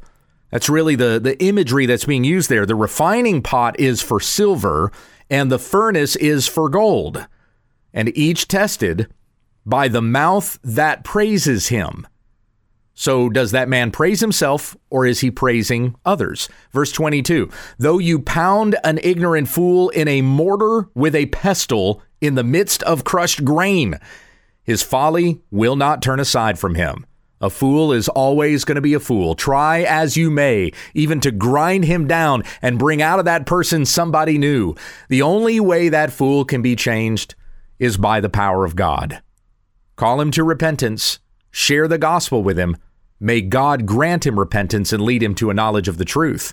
That's 0.50 0.68
really 0.68 0.94
the, 0.94 1.20
the 1.20 1.42
imagery 1.42 1.86
that's 1.86 2.04
being 2.04 2.24
used 2.24 2.48
there. 2.48 2.66
The 2.66 2.74
refining 2.74 3.42
pot 3.42 3.78
is 3.78 4.00
for 4.00 4.20
silver, 4.20 4.90
and 5.28 5.50
the 5.50 5.58
furnace 5.58 6.16
is 6.16 6.48
for 6.48 6.68
gold, 6.68 7.26
and 7.92 8.16
each 8.16 8.48
tested 8.48 9.12
by 9.66 9.88
the 9.88 10.02
mouth 10.02 10.58
that 10.64 11.04
praises 11.04 11.68
him. 11.68 12.06
So, 12.94 13.28
does 13.28 13.52
that 13.52 13.68
man 13.68 13.92
praise 13.92 14.20
himself, 14.20 14.76
or 14.90 15.06
is 15.06 15.20
he 15.20 15.30
praising 15.30 15.94
others? 16.04 16.48
Verse 16.72 16.90
22 16.90 17.48
Though 17.78 17.98
you 17.98 18.18
pound 18.18 18.76
an 18.82 18.98
ignorant 19.04 19.48
fool 19.48 19.90
in 19.90 20.08
a 20.08 20.22
mortar 20.22 20.88
with 20.94 21.14
a 21.14 21.26
pestle 21.26 22.02
in 22.20 22.34
the 22.34 22.42
midst 22.42 22.82
of 22.82 23.04
crushed 23.04 23.44
grain, 23.44 24.00
his 24.64 24.82
folly 24.82 25.42
will 25.52 25.76
not 25.76 26.02
turn 26.02 26.18
aside 26.18 26.58
from 26.58 26.74
him. 26.74 27.06
A 27.40 27.50
fool 27.50 27.92
is 27.92 28.08
always 28.08 28.64
going 28.64 28.76
to 28.76 28.80
be 28.82 28.94
a 28.94 29.00
fool. 29.00 29.34
Try 29.34 29.82
as 29.82 30.16
you 30.16 30.30
may, 30.30 30.72
even 30.94 31.20
to 31.20 31.30
grind 31.30 31.84
him 31.84 32.08
down 32.08 32.42
and 32.60 32.78
bring 32.78 33.00
out 33.00 33.18
of 33.18 33.24
that 33.26 33.46
person 33.46 33.84
somebody 33.84 34.38
new. 34.38 34.74
The 35.08 35.22
only 35.22 35.60
way 35.60 35.88
that 35.88 36.12
fool 36.12 36.44
can 36.44 36.62
be 36.62 36.74
changed 36.74 37.34
is 37.78 37.96
by 37.96 38.20
the 38.20 38.28
power 38.28 38.64
of 38.64 38.74
God. 38.74 39.22
Call 39.94 40.20
him 40.20 40.30
to 40.32 40.42
repentance, 40.42 41.20
share 41.50 41.86
the 41.86 41.98
gospel 41.98 42.42
with 42.42 42.58
him. 42.58 42.76
May 43.20 43.40
God 43.40 43.86
grant 43.86 44.26
him 44.26 44.38
repentance 44.38 44.92
and 44.92 45.02
lead 45.02 45.22
him 45.22 45.34
to 45.36 45.50
a 45.50 45.54
knowledge 45.54 45.88
of 45.88 45.98
the 45.98 46.04
truth. 46.04 46.52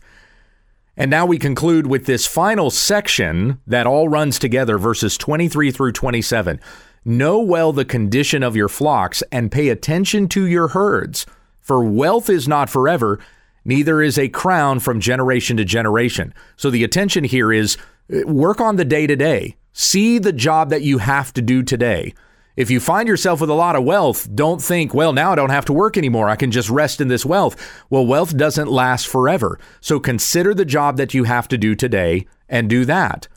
And 0.97 1.11
now 1.11 1.25
we 1.25 1.37
conclude 1.37 1.87
with 1.87 2.05
this 2.05 2.25
final 2.25 2.69
section 2.69 3.59
that 3.67 3.85
all 3.85 4.07
runs 4.07 4.39
together, 4.39 4.77
verses 4.77 5.17
23 5.17 5.71
through 5.71 5.91
27. 5.91 6.59
Know 7.07 7.39
well 7.39 7.71
the 7.71 7.85
condition 7.85 8.41
of 8.41 8.55
your 8.55 8.67
flocks 8.67 9.21
and 9.31 9.51
pay 9.51 9.69
attention 9.69 10.27
to 10.29 10.47
your 10.47 10.69
herds, 10.69 11.27
for 11.61 11.83
wealth 11.83 12.31
is 12.31 12.47
not 12.47 12.67
forever, 12.67 13.19
neither 13.63 14.01
is 14.01 14.17
a 14.17 14.27
crown 14.27 14.79
from 14.79 14.99
generation 14.99 15.55
to 15.57 15.65
generation. 15.65 16.33
So 16.57 16.71
the 16.71 16.83
attention 16.83 17.23
here 17.23 17.53
is 17.53 17.77
uh, 18.11 18.25
work 18.25 18.59
on 18.59 18.77
the 18.77 18.85
day 18.85 19.05
to 19.05 19.15
day. 19.15 19.55
See 19.71 20.17
the 20.17 20.33
job 20.33 20.71
that 20.71 20.81
you 20.81 20.97
have 20.97 21.31
to 21.33 21.43
do 21.43 21.61
today. 21.61 22.15
If 22.57 22.71
you 22.71 22.79
find 22.79 23.07
yourself 23.07 23.39
with 23.39 23.51
a 23.51 23.53
lot 23.53 23.75
of 23.75 23.83
wealth, 23.83 24.27
don't 24.33 24.59
think, 24.59 24.95
well, 24.95 25.13
now 25.13 25.33
I 25.33 25.35
don't 25.35 25.51
have 25.51 25.65
to 25.65 25.73
work 25.73 25.97
anymore. 25.97 26.27
I 26.27 26.35
can 26.35 26.49
just 26.49 26.71
rest 26.71 27.01
in 27.01 27.07
this 27.07 27.25
wealth. 27.25 27.55
Well, 27.87 28.07
wealth 28.07 28.35
doesn't 28.35 28.71
last 28.71 29.07
forever. 29.07 29.59
So 29.79 29.99
consider 29.99 30.55
the 30.55 30.65
job 30.65 30.97
that 30.97 31.13
you 31.13 31.25
have 31.25 31.47
to 31.49 31.57
do 31.59 31.75
today 31.75 32.25
and 32.49 32.67
do 32.67 32.83
that. 32.85 33.27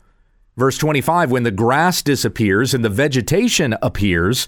Verse 0.57 0.77
25 0.77 1.31
when 1.31 1.43
the 1.43 1.51
grass 1.51 2.01
disappears 2.01 2.73
and 2.73 2.83
the 2.83 2.89
vegetation 2.89 3.75
appears, 3.81 4.47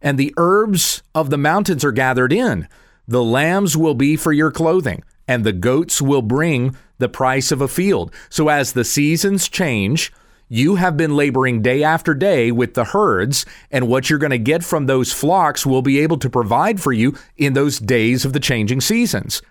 and 0.00 0.18
the 0.18 0.32
herbs 0.36 1.02
of 1.14 1.30
the 1.30 1.38
mountains 1.38 1.84
are 1.84 1.92
gathered 1.92 2.32
in, 2.32 2.66
the 3.06 3.22
lambs 3.22 3.76
will 3.76 3.94
be 3.94 4.16
for 4.16 4.32
your 4.32 4.50
clothing, 4.50 5.02
and 5.28 5.44
the 5.44 5.52
goats 5.52 6.00
will 6.00 6.22
bring 6.22 6.76
the 6.98 7.08
price 7.08 7.50
of 7.50 7.60
a 7.60 7.68
field. 7.68 8.14
So 8.28 8.48
as 8.48 8.72
the 8.72 8.84
seasons 8.84 9.48
change, 9.48 10.12
you 10.48 10.76
have 10.76 10.96
been 10.96 11.14
laboring 11.14 11.62
day 11.62 11.82
after 11.82 12.14
day 12.14 12.50
with 12.50 12.74
the 12.74 12.84
herds, 12.84 13.46
and 13.70 13.86
what 13.86 14.10
you're 14.10 14.18
going 14.18 14.30
to 14.30 14.38
get 14.38 14.64
from 14.64 14.86
those 14.86 15.12
flocks 15.12 15.64
will 15.64 15.82
be 15.82 16.00
able 16.00 16.18
to 16.18 16.28
provide 16.28 16.80
for 16.80 16.92
you 16.92 17.14
in 17.36 17.52
those 17.52 17.78
days 17.78 18.24
of 18.24 18.32
the 18.32 18.40
changing 18.40 18.80
seasons. 18.80 19.42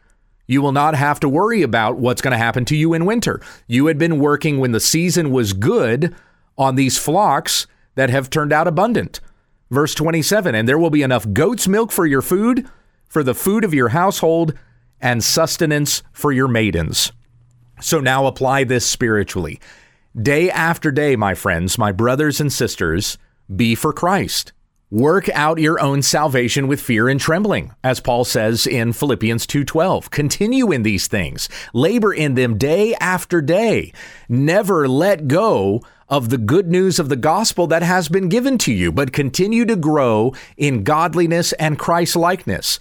You 0.49 0.63
will 0.63 0.71
not 0.71 0.95
have 0.95 1.19
to 1.19 1.29
worry 1.29 1.61
about 1.61 1.97
what's 1.97 2.23
going 2.23 2.31
to 2.31 2.37
happen 2.39 2.65
to 2.65 2.75
you 2.75 2.95
in 2.95 3.05
winter. 3.05 3.39
You 3.67 3.85
had 3.85 3.99
been 3.99 4.17
working 4.17 4.57
when 4.57 4.71
the 4.71 4.79
season 4.79 5.29
was 5.29 5.53
good 5.53 6.15
on 6.57 6.73
these 6.73 6.97
flocks 6.97 7.67
that 7.93 8.09
have 8.09 8.31
turned 8.31 8.51
out 8.51 8.67
abundant. 8.67 9.19
Verse 9.69 9.93
27 9.93 10.55
And 10.55 10.67
there 10.67 10.79
will 10.79 10.89
be 10.89 11.03
enough 11.03 11.31
goat's 11.33 11.67
milk 11.67 11.91
for 11.91 12.07
your 12.07 12.23
food, 12.23 12.67
for 13.07 13.21
the 13.21 13.35
food 13.35 13.63
of 13.63 13.75
your 13.75 13.89
household, 13.89 14.55
and 14.99 15.23
sustenance 15.23 16.01
for 16.13 16.31
your 16.31 16.47
maidens. 16.47 17.11
So 17.79 17.99
now 17.99 18.25
apply 18.25 18.63
this 18.63 18.87
spiritually. 18.87 19.59
Day 20.19 20.49
after 20.49 20.89
day, 20.89 21.15
my 21.15 21.35
friends, 21.35 21.77
my 21.77 21.91
brothers 21.91 22.41
and 22.41 22.51
sisters, 22.51 23.19
be 23.55 23.75
for 23.75 23.93
Christ. 23.93 24.51
Work 24.91 25.29
out 25.35 25.59
your 25.59 25.79
own 25.79 26.01
salvation 26.01 26.67
with 26.67 26.81
fear 26.81 27.07
and 27.07 27.19
trembling, 27.19 27.73
as 27.83 27.99
Paul 27.99 28.25
says 28.25 28.65
in 28.65 28.91
Philippians 28.91 29.45
2:12. 29.45 30.09
Continue 30.09 30.71
in 30.71 30.81
these 30.81 31.05
things. 31.05 31.47
Labor 31.75 32.11
in 32.11 32.33
them 32.33 32.57
day 32.57 32.95
after 32.95 33.39
day. 33.39 33.93
Never 34.27 34.87
let 34.87 35.27
go 35.27 35.83
of 36.09 36.29
the 36.29 36.39
good 36.39 36.71
news 36.71 36.97
of 36.97 37.07
the 37.07 37.15
gospel 37.15 37.67
that 37.67 37.83
has 37.83 38.09
been 38.09 38.29
given 38.29 38.57
to 38.57 38.73
you, 38.73 38.91
but 38.91 39.13
continue 39.13 39.63
to 39.63 39.75
grow 39.75 40.33
in 40.57 40.83
godliness 40.83 41.51
and 41.53 41.77
Christ 41.77 42.15
likeness. 42.15 42.79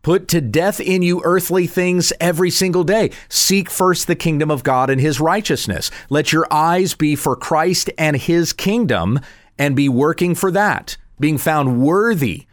Put 0.00 0.28
to 0.28 0.40
death 0.40 0.80
in 0.80 1.02
you 1.02 1.20
earthly 1.24 1.66
things 1.66 2.10
every 2.22 2.48
single 2.48 2.84
day. 2.84 3.10
Seek 3.28 3.68
first 3.68 4.06
the 4.06 4.16
kingdom 4.16 4.50
of 4.50 4.62
God 4.62 4.88
and 4.88 4.98
his 4.98 5.20
righteousness. 5.20 5.90
Let 6.08 6.32
your 6.32 6.46
eyes 6.50 6.94
be 6.94 7.14
for 7.16 7.36
Christ 7.36 7.90
and 7.98 8.16
his 8.16 8.54
kingdom 8.54 9.20
and 9.58 9.76
be 9.76 9.90
working 9.90 10.34
for 10.34 10.50
that, 10.52 10.96
being 11.20 11.38
found 11.38 11.80
worthy, 11.80 12.46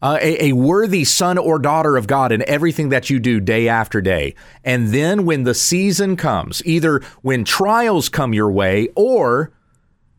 uh, 0.00 0.18
a, 0.22 0.46
a 0.46 0.52
worthy 0.52 1.04
son 1.04 1.36
or 1.36 1.58
daughter 1.58 1.96
of 1.96 2.06
God 2.06 2.32
in 2.32 2.48
everything 2.48 2.88
that 2.88 3.10
you 3.10 3.18
do 3.18 3.40
day 3.40 3.68
after 3.68 4.00
day. 4.00 4.34
And 4.64 4.88
then 4.88 5.26
when 5.26 5.42
the 5.42 5.54
season 5.54 6.16
comes, 6.16 6.62
either 6.64 7.02
when 7.20 7.44
trials 7.44 8.08
come 8.08 8.32
your 8.32 8.50
way 8.50 8.88
or 8.94 9.52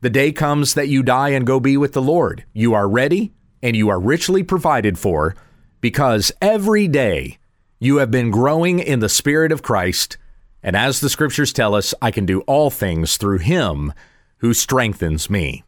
the 0.02 0.10
day 0.10 0.32
comes 0.32 0.74
that 0.76 0.90
you 0.90 1.02
die 1.02 1.30
and 1.30 1.48
go 1.48 1.60
be 1.60 1.78
with 1.78 1.94
the 1.94 2.02
Lord, 2.02 2.44
you 2.54 2.74
are 2.74 2.88
ready 2.88 3.32
and 3.64 3.76
you 3.76 3.90
are 3.90 4.00
richly 4.00 4.44
provided 4.44 5.00
for 5.00 5.36
because 5.80 6.32
every 6.42 6.88
day 6.88 7.38
you 7.80 7.98
have 7.98 8.12
been 8.12 8.30
growing 8.30 8.80
in 8.80 9.00
the 9.00 9.10
Spirit 9.10 9.52
of 9.52 9.64
Christ. 9.64 10.18
And 10.62 10.76
as 10.76 11.00
the 11.00 11.10
scriptures 11.10 11.52
tell 11.52 11.74
us, 11.74 11.96
I 12.02 12.12
can 12.12 12.28
do 12.28 12.42
all 12.42 12.70
things 12.70 13.18
through 13.18 13.40
Him 13.40 13.94
who 14.38 14.54
strengthens 14.54 15.30
me. 15.30 15.64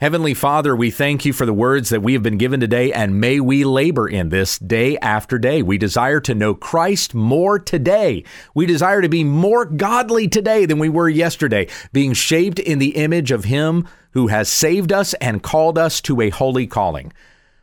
Heavenly 0.00 0.32
Father, 0.32 0.74
we 0.74 0.90
thank 0.90 1.26
you 1.26 1.34
for 1.34 1.44
the 1.44 1.52
words 1.52 1.90
that 1.90 2.02
we 2.02 2.14
have 2.14 2.22
been 2.22 2.38
given 2.38 2.58
today, 2.58 2.90
and 2.90 3.20
may 3.20 3.38
we 3.38 3.64
labor 3.64 4.08
in 4.08 4.30
this 4.30 4.58
day 4.58 4.96
after 4.96 5.38
day. 5.38 5.60
We 5.60 5.76
desire 5.76 6.20
to 6.20 6.34
know 6.34 6.54
Christ 6.54 7.14
more 7.14 7.58
today. 7.58 8.24
We 8.54 8.64
desire 8.64 9.02
to 9.02 9.10
be 9.10 9.24
more 9.24 9.66
godly 9.66 10.26
today 10.26 10.64
than 10.64 10.78
we 10.78 10.88
were 10.88 11.10
yesterday, 11.10 11.68
being 11.92 12.14
shaped 12.14 12.58
in 12.58 12.78
the 12.78 12.96
image 12.96 13.30
of 13.30 13.44
Him 13.44 13.86
who 14.12 14.28
has 14.28 14.48
saved 14.48 14.90
us 14.90 15.12
and 15.20 15.42
called 15.42 15.76
us 15.76 16.00
to 16.00 16.22
a 16.22 16.30
holy 16.30 16.66
calling. 16.66 17.12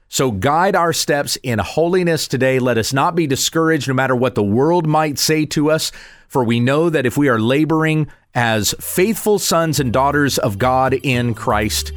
So 0.08 0.30
guide 0.30 0.76
our 0.76 0.94
steps 0.94 1.38
in 1.38 1.58
holiness 1.58 2.28
today. 2.28 2.60
Let 2.60 2.78
us 2.78 2.94
not 2.94 3.16
be 3.16 3.26
discouraged 3.26 3.88
no 3.88 3.96
matter 3.96 4.16
what 4.16 4.36
the 4.36 4.44
world 4.44 4.86
might 4.86 5.18
say 5.18 5.48
to 5.48 5.72
us, 5.72 5.92
for 6.28 6.44
we 6.44 6.60
know 6.60 6.92
that 6.92 7.08
if 7.08 7.18
we 7.18 7.30
are 7.30 7.40
laboring 7.40 8.10
as 8.36 8.76
faithful 8.80 9.40
sons 9.40 9.80
and 9.80 9.92
daughters 9.92 10.38
of 10.38 10.60
God 10.60 10.94
in 10.94 11.34
Christ, 11.34 11.92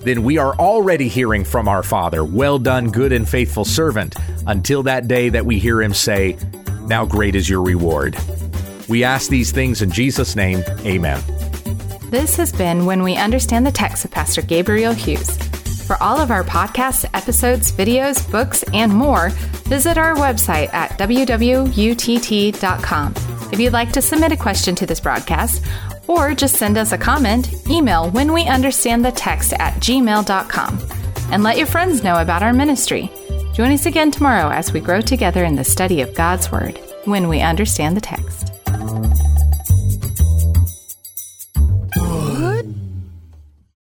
then 0.00 0.22
we 0.22 0.38
are 0.38 0.54
already 0.56 1.08
hearing 1.08 1.44
from 1.44 1.68
our 1.68 1.82
Father, 1.82 2.24
Well 2.24 2.58
done, 2.58 2.90
good 2.90 3.12
and 3.12 3.28
faithful 3.28 3.64
servant, 3.64 4.16
until 4.46 4.82
that 4.84 5.08
day 5.08 5.28
that 5.28 5.44
we 5.46 5.58
hear 5.58 5.82
him 5.82 5.94
say, 5.94 6.36
Now 6.82 7.04
great 7.04 7.34
is 7.34 7.48
your 7.48 7.62
reward. 7.62 8.16
We 8.88 9.04
ask 9.04 9.30
these 9.30 9.52
things 9.52 9.82
in 9.82 9.90
Jesus' 9.90 10.34
name. 10.34 10.64
Amen. 10.80 11.22
This 12.10 12.36
has 12.36 12.52
been 12.52 12.86
When 12.86 13.02
We 13.04 13.16
Understand 13.16 13.64
the 13.64 13.70
Text 13.70 14.04
of 14.04 14.10
Pastor 14.10 14.42
Gabriel 14.42 14.92
Hughes. 14.92 15.36
For 15.86 16.00
all 16.02 16.18
of 16.18 16.30
our 16.30 16.44
podcasts, 16.44 17.04
episodes, 17.14 17.70
videos, 17.72 18.30
books, 18.30 18.64
and 18.72 18.92
more, 18.92 19.30
visit 19.64 19.98
our 19.98 20.14
website 20.14 20.72
at 20.72 20.98
www.utt.com. 20.98 21.70
If 23.52 23.58
you'd 23.58 23.72
like 23.72 23.92
to 23.92 24.02
submit 24.02 24.32
a 24.32 24.36
question 24.36 24.74
to 24.76 24.86
this 24.86 25.00
broadcast, 25.00 25.64
or 26.06 26.34
just 26.34 26.56
send 26.56 26.78
us 26.78 26.92
a 26.92 26.98
comment, 26.98 27.68
email 27.68 28.10
when 28.10 28.32
we 28.32 28.44
understand 28.44 29.04
the 29.04 29.12
text 29.12 29.52
at 29.54 29.74
gmail.com. 29.74 30.78
And 31.30 31.42
let 31.42 31.58
your 31.58 31.66
friends 31.66 32.02
know 32.02 32.20
about 32.20 32.42
our 32.42 32.52
ministry. 32.52 33.10
Join 33.52 33.72
us 33.72 33.86
again 33.86 34.10
tomorrow 34.10 34.50
as 34.50 34.72
we 34.72 34.80
grow 34.80 35.00
together 35.00 35.44
in 35.44 35.56
the 35.56 35.64
study 35.64 36.00
of 36.00 36.14
God's 36.14 36.50
Word 36.50 36.80
when 37.04 37.28
we 37.28 37.40
understand 37.40 37.96
the 37.96 38.00
text. 38.00 38.59